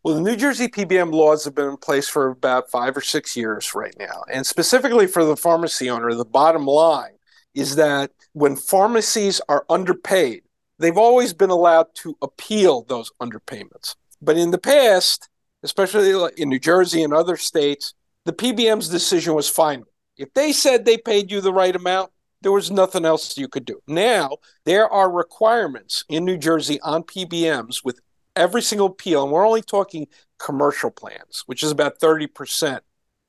Well, 0.05 0.15
the 0.15 0.21
New 0.21 0.37
Jersey 0.37 0.69
PBM 0.69 1.13
laws 1.13 1.45
have 1.45 1.55
been 1.55 1.69
in 1.69 1.77
place 1.77 2.09
for 2.09 2.29
about 2.29 2.71
five 2.71 2.97
or 2.97 3.01
six 3.01 3.37
years 3.37 3.75
right 3.75 3.95
now. 3.99 4.23
And 4.33 4.47
specifically 4.47 5.07
for 5.07 5.25
the 5.25 5.37
pharmacy 5.37 5.91
owner, 5.91 6.15
the 6.15 6.25
bottom 6.25 6.67
line 6.67 7.13
is 7.55 7.77
that 7.77 8.13
when 8.33 8.55
pharmacies 8.55 9.41
are 9.49 9.67
underpaid, 9.69 10.43
they've 10.79 10.97
always 10.97 11.33
been 11.33 11.51
allowed 11.51 11.87
to 11.97 12.17
appeal 12.23 12.83
those 12.83 13.11
underpayments. 13.21 13.97
But 14.23 14.37
in 14.37 14.53
the 14.53 14.59
past, 14.59 15.29
especially 15.63 16.13
in 16.37 16.49
New 16.49 16.59
Jersey 16.59 17.03
and 17.03 17.13
other 17.13 17.37
states, 17.37 17.95
the 18.25 18.33
PBM's 18.33 18.89
decision 18.89 19.35
was 19.35 19.49
final. 19.49 19.87
If 20.17 20.33
they 20.35 20.53
said 20.53 20.85
they 20.85 20.99
paid 20.99 21.31
you 21.31 21.41
the 21.41 21.53
right 21.53 21.75
amount, 21.75 22.11
there 22.41 22.53
was 22.53 22.71
nothing 22.71 23.05
else 23.05 23.37
you 23.37 23.49
could 23.49 23.65
do. 23.65 23.81
Now, 23.87 24.39
there 24.65 24.89
are 24.89 25.11
requirements 25.11 26.05
in 26.09 26.25
New 26.25 26.37
Jersey 26.37 26.81
on 26.83 27.03
PBMs 27.03 27.85
with 27.85 28.01
every 28.37 28.63
single 28.63 28.89
appeal, 28.89 29.25
and 29.25 29.33
we're 29.33 29.47
only 29.47 29.63
talking 29.63 30.07
commercial 30.39 30.91
plans, 30.91 31.43
which 31.47 31.63
is 31.63 31.71
about 31.71 31.99
30% 31.99 32.81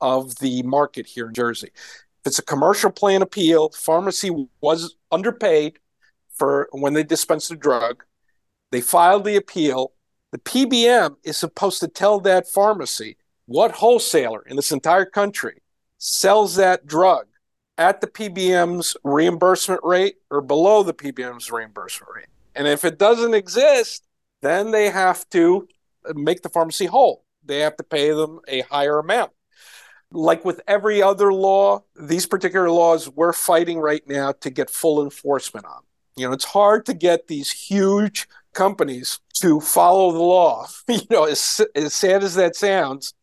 of 0.02 0.36
the 0.38 0.64
market 0.64 1.08
here 1.08 1.28
in 1.28 1.34
Jersey. 1.34 1.72
If 1.74 2.28
it's 2.28 2.40
a 2.40 2.44
commercial 2.44 2.92
plan 2.92 3.22
appeal, 3.22 3.70
pharmacy 3.70 4.30
was 4.62 4.96
underpaid 5.12 5.80
for 6.36 6.70
when 6.72 6.94
they 6.94 7.04
dispensed 7.04 7.50
the 7.50 7.56
drug. 7.56 8.04
They 8.72 8.82
filed 8.82 9.26
the 9.26 9.36
appeal. 9.36 9.94
The 10.32 10.38
PBM 10.40 11.16
is 11.24 11.38
supposed 11.38 11.80
to 11.80 11.88
tell 11.88 12.20
that 12.22 12.48
pharmacy 12.48 13.18
what 13.46 13.72
wholesaler 13.72 14.44
in 14.44 14.56
this 14.56 14.72
entire 14.72 15.06
country 15.06 15.64
sells 15.98 16.56
that 16.56 16.86
drug 16.86 17.26
at 17.80 18.02
the 18.02 18.08
PBM's 18.08 18.96
reimbursement 19.04 19.82
rate 19.84 20.18
or 20.30 20.42
below 20.42 20.84
the 20.84 20.94
PBM's 20.94 21.50
reimbursement 21.52 22.14
rate. 22.16 22.28
And 22.56 22.68
if 22.68 22.86
it 22.86 23.00
doesn't 23.00 23.34
exist, 23.34 24.06
then 24.42 24.72
they 24.72 24.90
have 24.90 25.28
to 25.30 25.68
make 26.14 26.44
the 26.44 26.50
pharmacy 26.50 26.86
whole. 26.86 27.26
They 27.44 27.60
have 27.60 27.78
to 27.78 27.84
pay 27.84 28.12
them 28.12 28.40
a 28.48 28.62
higher 28.62 29.00
amount. 29.00 29.32
Like 30.12 30.46
with 30.46 30.62
every 30.68 31.02
other 31.02 31.34
law, 31.34 31.84
these 32.00 32.26
particular 32.26 32.70
laws 32.70 33.10
we're 33.10 33.34
fighting 33.34 33.80
right 33.80 34.08
now 34.08 34.34
to 34.34 34.50
get 34.50 34.70
full 34.70 35.04
enforcement 35.04 35.66
on. 35.66 35.82
You 36.16 36.28
know, 36.28 36.34
it's 36.34 36.46
hard 36.46 36.86
to 36.88 36.94
get 36.94 37.28
these 37.28 37.52
huge 37.52 38.28
companies 38.54 39.20
to 39.36 39.60
follow 39.60 40.12
the 40.12 40.20
law. 40.20 40.68
you 40.88 41.02
know, 41.10 41.26
as, 41.26 41.62
as 41.76 41.94
sad 41.94 42.24
as 42.24 42.36
that 42.36 42.56
sounds, 42.56 43.14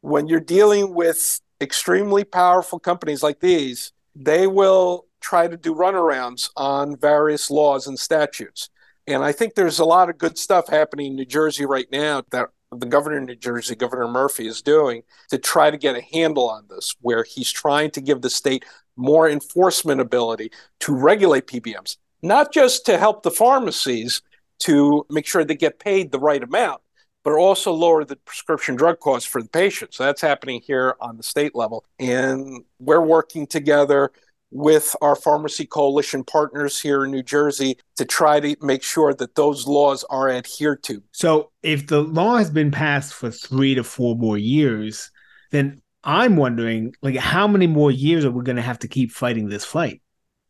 when 0.00 0.26
you're 0.26 0.40
dealing 0.40 0.94
with 0.94 1.40
extremely 1.60 2.24
powerful 2.24 2.78
companies 2.78 3.22
like 3.22 3.40
these, 3.40 3.92
they 4.14 4.46
will 4.46 5.06
try 5.20 5.48
to 5.48 5.56
do 5.56 5.74
runarounds 5.74 6.50
on 6.56 6.96
various 6.96 7.50
laws 7.50 7.86
and 7.86 7.98
statutes. 7.98 8.68
And 9.06 9.22
I 9.22 9.32
think 9.32 9.54
there's 9.54 9.78
a 9.78 9.84
lot 9.84 10.10
of 10.10 10.18
good 10.18 10.38
stuff 10.38 10.68
happening 10.68 11.08
in 11.08 11.16
New 11.16 11.24
Jersey 11.24 11.66
right 11.66 11.86
now 11.90 12.22
that 12.30 12.48
the 12.70 12.86
governor 12.86 13.18
of 13.18 13.24
New 13.24 13.36
Jersey, 13.36 13.74
Governor 13.74 14.08
Murphy, 14.08 14.46
is 14.46 14.62
doing 14.62 15.02
to 15.30 15.38
try 15.38 15.70
to 15.70 15.76
get 15.76 15.96
a 15.96 16.02
handle 16.12 16.48
on 16.48 16.66
this, 16.68 16.94
where 17.00 17.24
he's 17.24 17.50
trying 17.50 17.90
to 17.92 18.00
give 18.00 18.22
the 18.22 18.30
state 18.30 18.64
more 18.96 19.28
enforcement 19.28 20.00
ability 20.00 20.50
to 20.80 20.94
regulate 20.94 21.46
PBMs, 21.46 21.96
not 22.22 22.52
just 22.52 22.86
to 22.86 22.98
help 22.98 23.22
the 23.22 23.30
pharmacies 23.30 24.22
to 24.64 25.06
make 25.10 25.26
sure 25.26 25.44
they 25.44 25.54
get 25.54 25.78
paid 25.78 26.12
the 26.12 26.18
right 26.18 26.42
amount, 26.42 26.80
but 27.22 27.32
also 27.32 27.72
lower 27.72 28.04
the 28.04 28.16
prescription 28.16 28.76
drug 28.76 29.00
costs 29.00 29.28
for 29.28 29.42
the 29.42 29.48
patients. 29.48 29.96
So 29.96 30.04
that's 30.04 30.20
happening 30.20 30.60
here 30.64 30.96
on 31.00 31.16
the 31.16 31.22
state 31.22 31.54
level. 31.54 31.84
And 31.98 32.64
we're 32.78 33.04
working 33.04 33.46
together 33.46 34.10
with 34.50 34.94
our 35.02 35.16
pharmacy 35.16 35.66
coalition 35.66 36.22
partners 36.22 36.80
here 36.80 37.04
in 37.04 37.10
New 37.10 37.24
Jersey 37.24 37.76
to 37.96 38.04
try 38.04 38.38
to 38.38 38.56
make 38.60 38.82
sure 38.82 39.12
that 39.12 39.34
those 39.34 39.66
laws 39.66 40.04
are 40.10 40.30
adhered 40.30 40.82
to. 40.84 41.02
So, 41.12 41.50
if 41.62 41.88
the 41.88 42.02
law 42.02 42.36
has 42.36 42.50
been 42.50 42.70
passed 42.70 43.14
for 43.14 43.30
three 43.32 43.74
to 43.74 43.82
four 43.82 44.14
more 44.14 44.38
years, 44.38 45.10
then 45.50 45.82
I'm 46.04 46.36
wondering, 46.36 46.94
like, 47.02 47.16
how 47.16 47.48
many 47.48 47.66
more 47.66 47.90
years 47.90 48.24
are 48.24 48.30
we 48.30 48.44
going 48.44 48.56
to 48.56 48.62
have 48.62 48.78
to 48.80 48.88
keep 48.88 49.10
fighting 49.10 49.48
this 49.48 49.64
fight? 49.64 50.02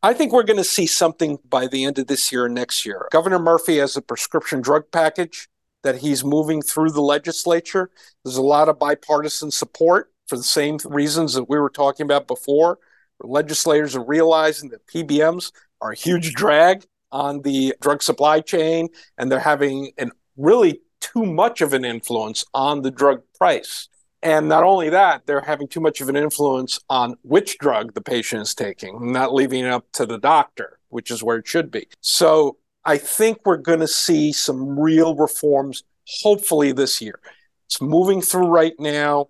I 0.05 0.13
think 0.13 0.31
we're 0.31 0.43
going 0.43 0.57
to 0.57 0.63
see 0.63 0.85
something 0.85 1.39
by 1.49 1.65
the 1.65 1.83
end 1.83 1.97
of 1.97 2.05
this 2.05 2.31
year 2.31 2.45
and 2.45 2.53
next 2.53 2.85
year. 2.85 3.07
Governor 3.11 3.39
Murphy 3.39 3.79
has 3.79 3.97
a 3.97 4.03
prescription 4.03 4.61
drug 4.61 4.91
package 4.91 5.47
that 5.81 5.97
he's 5.97 6.23
moving 6.23 6.61
through 6.61 6.91
the 6.91 7.01
legislature. 7.01 7.89
There's 8.23 8.37
a 8.37 8.43
lot 8.43 8.69
of 8.69 8.77
bipartisan 8.77 9.49
support 9.49 10.13
for 10.27 10.37
the 10.37 10.43
same 10.43 10.77
reasons 10.85 11.33
that 11.33 11.49
we 11.49 11.57
were 11.57 11.71
talking 11.71 12.03
about 12.03 12.27
before 12.27 12.77
legislators 13.19 13.95
are 13.95 14.03
realizing 14.03 14.69
that 14.69 14.85
PBMs 14.85 15.51
are 15.81 15.93
a 15.93 15.95
huge 15.95 16.35
drag 16.35 16.85
on 17.11 17.41
the 17.41 17.73
drug 17.81 18.03
supply 18.03 18.41
chain, 18.41 18.89
and 19.17 19.31
they're 19.31 19.39
having 19.39 19.91
an 19.97 20.11
really 20.37 20.81
too 21.01 21.25
much 21.25 21.61
of 21.61 21.73
an 21.73 21.83
influence 21.83 22.45
on 22.53 22.83
the 22.83 22.91
drug 22.91 23.23
price. 23.39 23.89
And 24.25 24.49
not 24.49 24.63
only 24.63 24.89
that, 24.89 25.27
they're 25.27 25.39
having 25.39 25.67
too 25.67 25.79
much 25.79 26.01
of 26.01 26.09
an 26.09 26.15
influence 26.15 26.79
on 26.89 27.15
which 27.21 27.59
drug 27.59 27.93
the 27.93 28.01
patient 28.01 28.41
is 28.41 28.55
taking, 28.55 29.11
not 29.11 29.35
leaving 29.35 29.63
it 29.63 29.69
up 29.69 29.85
to 29.93 30.07
the 30.07 30.17
doctor, 30.17 30.79
which 30.89 31.11
is 31.11 31.21
where 31.21 31.37
it 31.37 31.47
should 31.47 31.69
be. 31.69 31.87
So 32.01 32.57
I 32.83 32.97
think 32.97 33.37
we're 33.45 33.57
going 33.57 33.81
to 33.81 33.87
see 33.87 34.31
some 34.33 34.79
real 34.79 35.15
reforms, 35.15 35.83
hopefully 36.23 36.71
this 36.71 37.03
year. 37.03 37.19
It's 37.67 37.79
moving 37.79 38.19
through 38.19 38.47
right 38.47 38.73
now. 38.79 39.27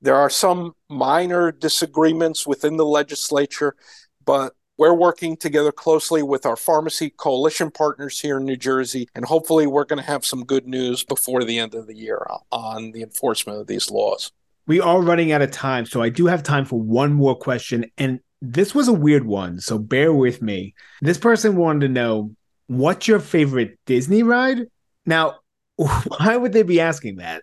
There 0.00 0.14
are 0.14 0.30
some 0.30 0.76
minor 0.88 1.50
disagreements 1.50 2.46
within 2.46 2.76
the 2.76 2.86
legislature, 2.86 3.74
but 4.24 4.54
we're 4.78 4.94
working 4.94 5.36
together 5.36 5.72
closely 5.72 6.22
with 6.22 6.44
our 6.44 6.56
pharmacy 6.56 7.10
coalition 7.10 7.70
partners 7.70 8.20
here 8.20 8.38
in 8.38 8.44
New 8.44 8.56
Jersey, 8.56 9.08
and 9.14 9.24
hopefully, 9.24 9.66
we're 9.66 9.84
going 9.84 10.02
to 10.02 10.06
have 10.06 10.24
some 10.24 10.44
good 10.44 10.66
news 10.66 11.02
before 11.02 11.44
the 11.44 11.58
end 11.58 11.74
of 11.74 11.86
the 11.86 11.96
year 11.96 12.26
on 12.52 12.92
the 12.92 13.02
enforcement 13.02 13.58
of 13.58 13.66
these 13.66 13.90
laws. 13.90 14.32
We 14.66 14.80
are 14.80 15.00
running 15.00 15.32
out 15.32 15.42
of 15.42 15.50
time, 15.50 15.86
so 15.86 16.02
I 16.02 16.08
do 16.08 16.26
have 16.26 16.42
time 16.42 16.64
for 16.64 16.80
one 16.80 17.12
more 17.12 17.36
question. 17.36 17.90
And 17.96 18.20
this 18.42 18.74
was 18.74 18.88
a 18.88 18.92
weird 18.92 19.24
one, 19.24 19.60
so 19.60 19.78
bear 19.78 20.12
with 20.12 20.42
me. 20.42 20.74
This 21.00 21.18
person 21.18 21.56
wanted 21.56 21.86
to 21.86 21.88
know 21.88 22.34
what's 22.66 23.08
your 23.08 23.20
favorite 23.20 23.78
Disney 23.86 24.22
ride? 24.22 24.66
Now, 25.06 25.36
why 25.76 26.36
would 26.36 26.52
they 26.52 26.64
be 26.64 26.80
asking 26.80 27.16
that? 27.16 27.42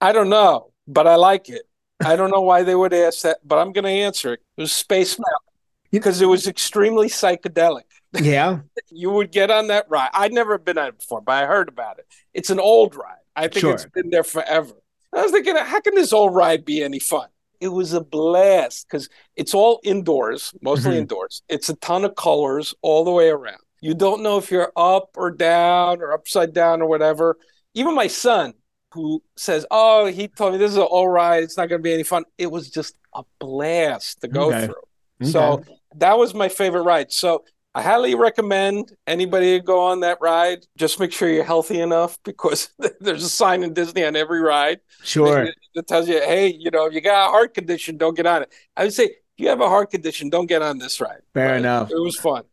I 0.00 0.12
don't 0.12 0.28
know, 0.28 0.72
but 0.86 1.06
I 1.06 1.16
like 1.16 1.48
it. 1.48 1.62
I 2.04 2.16
don't 2.16 2.30
know 2.30 2.40
why 2.40 2.64
they 2.64 2.74
would 2.74 2.92
ask 2.92 3.22
that, 3.22 3.38
but 3.44 3.58
I'm 3.58 3.72
going 3.72 3.84
to 3.84 3.90
answer 3.90 4.34
it. 4.34 4.40
It 4.56 4.62
was 4.62 4.72
Space 4.72 5.18
Mountain 5.18 5.51
because 5.92 6.20
it 6.20 6.26
was 6.26 6.48
extremely 6.48 7.08
psychedelic. 7.08 7.82
Yeah. 8.14 8.60
you 8.90 9.10
would 9.10 9.30
get 9.30 9.50
on 9.50 9.68
that 9.68 9.86
ride. 9.88 10.10
I'd 10.12 10.32
never 10.32 10.58
been 10.58 10.78
on 10.78 10.88
it 10.88 10.98
before, 10.98 11.20
but 11.20 11.32
I 11.32 11.46
heard 11.46 11.68
about 11.68 11.98
it. 11.98 12.06
It's 12.34 12.50
an 12.50 12.58
old 12.58 12.96
ride. 12.96 13.16
I 13.36 13.42
think 13.42 13.60
sure. 13.60 13.74
it's 13.74 13.86
been 13.86 14.10
there 14.10 14.24
forever. 14.24 14.72
I 15.12 15.22
was 15.22 15.30
thinking, 15.30 15.56
how 15.56 15.80
can 15.80 15.94
this 15.94 16.12
old 16.12 16.34
ride 16.34 16.64
be 16.64 16.82
any 16.82 16.98
fun? 16.98 17.28
It 17.60 17.68
was 17.68 17.92
a 17.92 18.00
blast 18.00 18.88
because 18.88 19.08
it's 19.36 19.54
all 19.54 19.80
indoors, 19.84 20.52
mostly 20.62 20.92
mm-hmm. 20.92 21.00
indoors. 21.00 21.42
It's 21.48 21.68
a 21.68 21.76
ton 21.76 22.04
of 22.04 22.16
colors 22.16 22.74
all 22.82 23.04
the 23.04 23.10
way 23.10 23.28
around. 23.28 23.60
You 23.80 23.94
don't 23.94 24.22
know 24.22 24.38
if 24.38 24.50
you're 24.50 24.72
up 24.76 25.10
or 25.16 25.30
down 25.30 26.00
or 26.00 26.12
upside 26.12 26.52
down 26.52 26.82
or 26.82 26.88
whatever. 26.88 27.36
Even 27.74 27.94
my 27.94 28.06
son, 28.06 28.54
who 28.92 29.22
says, 29.36 29.66
"Oh, 29.70 30.06
he 30.06 30.28
told 30.28 30.52
me 30.52 30.58
this 30.58 30.72
is 30.72 30.76
an 30.76 30.86
old 30.88 31.12
ride. 31.12 31.42
It's 31.42 31.56
not 31.56 31.68
going 31.68 31.80
to 31.80 31.82
be 31.82 31.92
any 31.92 32.02
fun." 32.02 32.24
It 32.38 32.50
was 32.50 32.70
just 32.70 32.94
a 33.14 33.22
blast 33.38 34.20
to 34.20 34.28
go 34.28 34.48
okay. 34.48 34.66
through. 34.66 34.82
Okay. 35.22 35.30
So 35.30 35.64
that 35.96 36.18
was 36.18 36.34
my 36.34 36.48
favorite 36.48 36.82
ride. 36.82 37.12
So 37.12 37.44
I 37.74 37.82
highly 37.82 38.14
recommend 38.14 38.92
anybody 39.06 39.58
to 39.58 39.64
go 39.64 39.80
on 39.80 40.00
that 40.00 40.18
ride. 40.20 40.66
Just 40.76 41.00
make 41.00 41.12
sure 41.12 41.28
you're 41.28 41.44
healthy 41.44 41.80
enough 41.80 42.18
because 42.22 42.70
there's 43.00 43.24
a 43.24 43.28
sign 43.28 43.62
in 43.62 43.72
Disney 43.72 44.04
on 44.04 44.14
every 44.14 44.40
ride. 44.40 44.80
Sure. 45.02 45.48
That 45.74 45.86
tells 45.86 46.08
you, 46.08 46.20
hey, 46.20 46.48
you 46.48 46.70
know, 46.70 46.86
if 46.86 46.92
you 46.92 47.00
got 47.00 47.28
a 47.28 47.30
heart 47.30 47.54
condition, 47.54 47.96
don't 47.96 48.14
get 48.14 48.26
on 48.26 48.42
it. 48.42 48.52
I 48.76 48.84
would 48.84 48.92
say 48.92 49.04
if 49.04 49.12
you 49.38 49.48
have 49.48 49.60
a 49.60 49.68
heart 49.68 49.90
condition, 49.90 50.28
don't 50.28 50.46
get 50.46 50.60
on 50.60 50.78
this 50.78 51.00
ride. 51.00 51.22
Fair 51.32 51.52
right? 51.52 51.58
enough. 51.58 51.90
It 51.90 51.98
was 51.98 52.16
fun. 52.16 52.44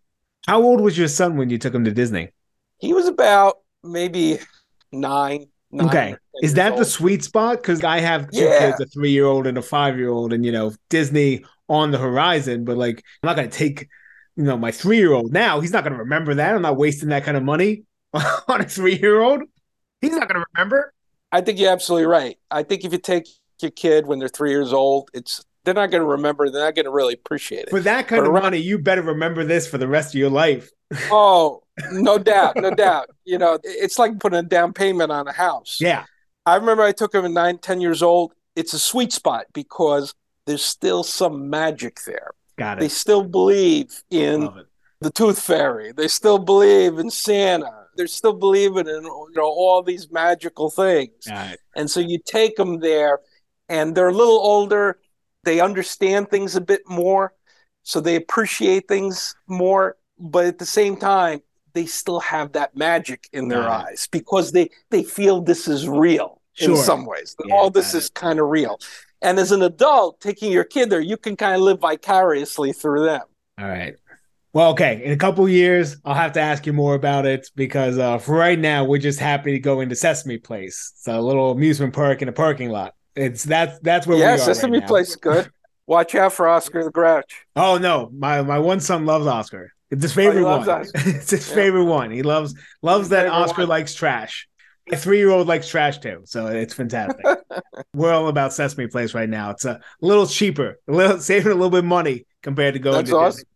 How 0.48 0.62
old 0.62 0.80
was 0.80 0.98
your 0.98 1.10
son 1.10 1.36
when 1.36 1.50
you 1.50 1.58
took 1.58 1.76
him 1.76 1.84
to 1.84 1.92
Disney? 1.92 2.30
He 2.78 2.94
was 2.94 3.08
about 3.08 3.58
maybe 3.84 4.40
nine, 4.92 5.48
okay. 5.74 6.16
Is 6.42 6.54
that 6.56 6.74
old. 6.74 6.82
the 6.82 6.86
sweet 6.86 7.24
spot? 7.24 7.58
Because 7.58 7.84
I 7.84 8.00
have 8.00 8.30
two 8.32 8.42
yeah. 8.42 8.60
kids, 8.60 8.82
a 8.82 8.86
three 8.86 9.12
year 9.12 9.26
old 9.26 9.48
and 9.48 9.58
a 9.58 9.62
five 9.62 9.98
year 9.98 10.10
old, 10.10 10.34
and 10.34 10.46
you 10.46 10.52
know, 10.52 10.74
Disney 10.90 11.44
on 11.68 11.92
the 11.92 11.98
horizon, 11.98 12.66
but 12.66 12.78
like 12.78 13.04
I'm 13.22 13.28
not 13.28 13.36
gonna 13.36 13.50
take, 13.50 13.88
you 14.36 14.44
know, 14.44 14.58
my 14.58 14.72
three 14.72 14.98
year 14.98 15.14
old 15.14 15.34
now. 15.34 15.60
He's 15.60 15.72
not 15.72 15.84
gonna 15.84 15.98
remember 15.98 16.36
that. 16.36 16.56
I'm 16.56 16.62
not 16.62 16.78
wasting 16.78 17.10
that 17.10 17.24
kind 17.24 17.38
of 17.38 17.44
money 17.44 17.84
on 18.14 18.62
a 18.62 18.64
three 18.64 18.98
year 18.98 19.20
old. 19.22 19.44
He's 20.02 20.12
not 20.12 20.28
gonna 20.28 20.46
remember. 20.56 20.94
I 21.32 21.42
think 21.42 21.60
you're 21.60 21.72
absolutely 21.72 22.08
right. 22.08 22.38
I 22.50 22.64
think 22.64 22.86
if 22.86 22.92
you 22.92 22.98
take 22.98 23.28
your 23.62 23.72
kid 23.72 24.08
when 24.08 24.20
they're 24.20 24.30
three 24.30 24.52
years 24.52 24.74
old, 24.74 25.10
it's 25.14 25.44
they're 25.64 25.74
not 25.74 25.92
going 25.92 26.02
to 26.02 26.08
remember. 26.08 26.50
They're 26.50 26.64
not 26.64 26.76
going 26.76 26.86
to 26.86 26.92
really 26.92 27.14
appreciate 27.14 27.64
it. 27.64 27.70
For 27.70 27.82
that 27.82 28.08
kind 28.08 28.24
but 28.24 28.36
of 28.36 28.42
money, 28.42 28.58
you 28.58 28.80
better 28.80 29.02
remember 29.02 29.44
this 29.44 29.68
for 29.68 29.78
the 29.78 29.88
rest 29.88 30.16
of 30.16 30.20
your 30.20 30.30
life. 30.30 30.72
oh, 31.12 31.62
no 31.92 32.18
doubt, 32.18 32.56
no 32.58 32.72
doubt. 32.72 33.10
You 33.26 33.38
know, 33.38 33.60
it's 33.64 34.00
like 34.00 34.20
putting 34.20 34.40
a 34.40 34.44
down 34.44 34.74
payment 34.74 35.12
on 35.12 35.28
a 35.28 35.34
house. 35.34 35.78
Yeah. 35.80 36.06
I 36.46 36.56
remember 36.56 36.84
I 36.84 36.92
took 36.92 37.14
him 37.14 37.26
at 37.26 37.32
nine, 37.32 37.58
10 37.58 37.82
years 37.82 38.02
old. 38.02 38.34
It's 38.56 38.74
a 38.74 38.80
sweet 38.80 39.14
spot 39.14 39.46
because 39.54 40.16
there's 40.46 40.64
still 40.66 41.04
some 41.04 41.50
magic 41.50 42.00
there. 42.06 42.32
Got 42.58 42.78
it. 42.78 42.82
They 42.82 42.90
still 42.90 43.24
believe 43.24 44.04
in 44.10 44.50
the 45.00 45.12
tooth 45.12 45.40
fairy. 45.40 45.92
They 45.92 46.08
still 46.08 46.40
believe 46.40 46.98
in 46.98 47.10
Santa. 47.10 47.86
They're 47.96 48.08
still 48.08 48.34
believing 48.34 48.88
in 48.88 49.04
you 49.04 49.32
know 49.36 49.44
all 49.44 49.84
these 49.84 50.12
magical 50.12 50.70
things. 50.70 51.12
Right. 51.30 51.58
And 51.76 51.90
so 51.90 52.00
you 52.00 52.20
take 52.26 52.56
them 52.56 52.80
there, 52.80 53.20
and 53.68 53.96
they're 53.96 54.10
a 54.10 54.14
little 54.14 54.40
older. 54.40 55.00
They 55.44 55.60
understand 55.60 56.30
things 56.30 56.56
a 56.56 56.62
bit 56.62 56.82
more, 56.88 57.34
so 57.84 58.02
they 58.02 58.16
appreciate 58.16 58.88
things 58.88 59.36
more. 59.48 59.98
But 60.18 60.46
at 60.46 60.60
the 60.60 60.66
same 60.66 60.98
time, 60.98 61.42
they 61.80 61.86
still 61.86 62.20
have 62.20 62.52
that 62.52 62.76
magic 62.76 63.30
in 63.32 63.48
their 63.48 63.70
eyes 63.70 64.10
because 64.12 64.52
they 64.52 64.70
they 64.90 65.02
feel 65.02 65.40
this 65.40 65.66
is 65.66 65.88
real 65.88 66.42
sure. 66.56 66.72
in 66.72 66.76
some 66.76 67.06
ways. 67.06 67.38
Yeah, 67.46 67.56
All 67.56 67.70
this 67.70 67.94
is 67.94 68.10
kind 68.10 68.38
of 68.38 68.50
real. 68.50 68.78
And 69.22 69.40
as 69.40 69.54
an 69.54 69.62
adult, 69.62 70.20
taking 70.20 70.52
your 70.52 70.66
kid 70.66 70.90
there, 70.90 71.00
you 71.00 71.16
can 71.16 71.38
kind 71.38 71.56
of 71.56 71.62
live 71.62 71.80
vicariously 71.80 72.74
through 72.74 73.06
them. 73.06 73.22
All 73.58 73.68
right. 73.68 73.96
Well, 74.52 74.72
okay. 74.72 75.02
In 75.06 75.14
a 75.14 75.18
couple 75.18 75.48
years, 75.48 75.96
I'll 76.04 76.16
have 76.16 76.34
to 76.34 76.42
ask 76.42 76.66
you 76.66 76.74
more 76.74 76.96
about 76.96 77.26
it 77.26 77.50
because 77.56 77.98
uh, 77.98 78.18
for 78.18 78.36
right 78.36 78.60
now, 78.60 78.84
we're 78.84 78.98
just 78.98 79.20
happy 79.20 79.54
to 79.54 79.60
go 79.60 79.80
into 79.80 79.96
Sesame 79.96 80.38
Place. 80.38 80.92
It's 80.98 81.08
a 81.08 81.22
little 81.22 81.52
amusement 81.52 81.94
park 81.94 82.22
in 82.22 82.28
a 82.28 82.34
parking 82.34 82.72
lot. 82.72 82.94
It's 83.16 83.46
that's 83.46 83.80
that's 83.80 84.06
where 84.06 84.18
yeah, 84.18 84.36
we 84.36 84.42
are. 84.42 84.44
Sesame 84.44 84.80
right 84.80 84.88
Place 84.88 85.16
good. 85.16 85.50
Watch 85.88 86.14
out 86.14 86.34
for 86.34 86.46
Oscar 86.50 86.84
the 86.84 86.92
Grouch. 86.92 87.46
Oh 87.56 87.78
no, 87.78 88.10
my 88.14 88.42
my 88.42 88.60
one 88.60 88.82
son 88.82 89.06
loves 89.06 89.28
Oscar. 89.28 89.72
It's 89.92 90.04
his 90.04 90.14
favorite 90.14 90.44
oh, 90.44 90.60
one. 90.60 90.82
it's 90.96 91.32
his 91.32 91.50
yeah. 91.50 91.56
favorite 91.56 91.86
one. 91.86 92.12
He 92.12 92.22
loves 92.22 92.56
loves 92.82 93.04
his 93.04 93.10
that 93.10 93.28
Oscar 93.28 93.62
one. 93.62 93.70
likes 93.70 93.94
trash. 93.94 94.48
My 94.90 94.98
three 94.98 95.18
year 95.18 95.30
old 95.30 95.48
likes 95.48 95.68
trash 95.68 96.00
too, 96.00 96.22
so 96.26 96.48
it's 96.48 96.74
fantastic. 96.74 97.26
We're 97.94 98.14
all 98.14 98.28
about 98.28 98.54
Sesame 98.54 98.88
Place 98.88 99.14
right 99.14 99.30
now. 99.30 99.52
It's 99.52 99.66
a 99.66 99.80
little 100.02 100.28
cheaper, 100.28 100.80
a 100.88 100.92
little 100.92 101.20
saving 101.20 101.52
a 101.52 101.56
little 101.56 101.70
bit 101.70 101.80
of 101.80 101.86
money 101.86 102.26
compared 102.42 102.74
to 102.74 102.80
going 102.80 102.98
that's 102.98 103.10
to 103.10 103.18
awesome. 103.18 103.38
Disney. 103.38 103.50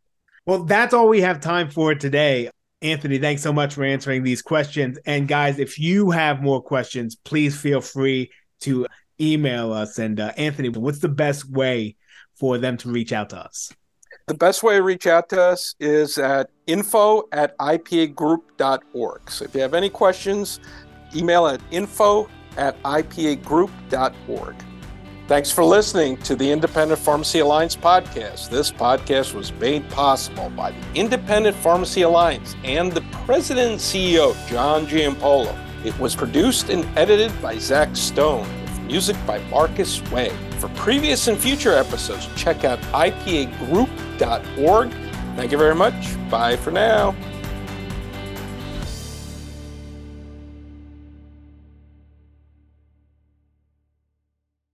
Well, 0.46 0.64
that's 0.64 0.94
all 0.94 1.08
we 1.08 1.22
have 1.22 1.40
time 1.40 1.70
for 1.70 1.96
today. 1.96 2.50
Anthony, 2.82 3.18
thanks 3.18 3.42
so 3.42 3.54
much 3.54 3.74
for 3.74 3.84
answering 3.84 4.24
these 4.24 4.42
questions. 4.42 5.00
And 5.06 5.28
guys, 5.28 5.58
if 5.58 5.80
you 5.80 6.12
have 6.12 6.42
more 6.42 6.62
questions, 6.62 7.16
please 7.16 7.58
feel 7.58 7.80
free 7.80 8.30
to 8.62 8.86
email 9.22 9.72
us. 9.72 10.00
And 10.00 10.20
uh, 10.20 10.34
Anthony, 10.36 10.70
what's 10.70 11.00
the 11.00 11.08
best 11.08 11.50
way 11.50 11.96
for 12.36 12.58
them 12.58 12.76
to 12.78 12.90
reach 12.90 13.14
out 13.14 13.30
to 13.30 13.38
us? 13.38 13.72
The 14.26 14.34
best 14.34 14.64
way 14.64 14.78
to 14.78 14.84
reach 14.84 15.06
out 15.06 15.28
to 15.30 15.42
us 15.42 15.76
is 15.82 16.18
at 16.18 16.50
info 16.66 17.24
at 17.34 17.58
ipagroup.org. 17.58 19.30
So 19.30 19.44
if 19.44 19.54
you 19.54 19.60
have 19.60 19.74
any 19.74 19.90
questions, 19.90 20.62
email 21.14 21.46
at 21.48 21.60
info 21.72 22.30
at 22.56 22.82
ipagroup.org. 22.84 24.56
Thanks 25.28 25.52
for 25.52 25.66
listening 25.66 26.16
to 26.18 26.38
the 26.38 26.50
Independent 26.50 27.02
Pharmacy 27.02 27.40
Alliance 27.40 27.76
podcast. 27.76 28.50
This 28.50 28.72
podcast 28.72 29.34
was 29.34 29.52
made 29.54 29.90
possible 29.90 30.50
by 30.52 30.72
the 30.72 30.96
Independent 30.96 31.58
Pharmacy 31.58 32.04
Alliance 32.04 32.56
and 32.64 32.94
the 32.94 33.02
president 33.26 33.72
and 33.72 33.80
CEO, 33.80 34.36
John 34.48 34.86
Giampolo. 34.86 35.54
It 35.86 35.98
was 36.00 36.16
produced 36.16 36.70
and 36.70 36.86
edited 36.98 37.32
by 37.42 37.58
Zach 37.58 37.94
Stone, 37.94 38.48
with 38.64 38.80
music 38.84 39.18
by 39.28 39.40
Marcus 39.50 40.02
Way. 40.12 40.32
For 40.64 40.70
previous 40.70 41.28
and 41.28 41.38
future 41.38 41.74
episodes, 41.74 42.30
check 42.38 42.64
out 42.64 42.80
ipagroup.org. 42.94 44.92
Thank 45.36 45.52
you 45.52 45.58
very 45.58 45.76
much. 45.76 46.30
Bye 46.30 46.56
for 46.56 46.72
now. 46.72 47.14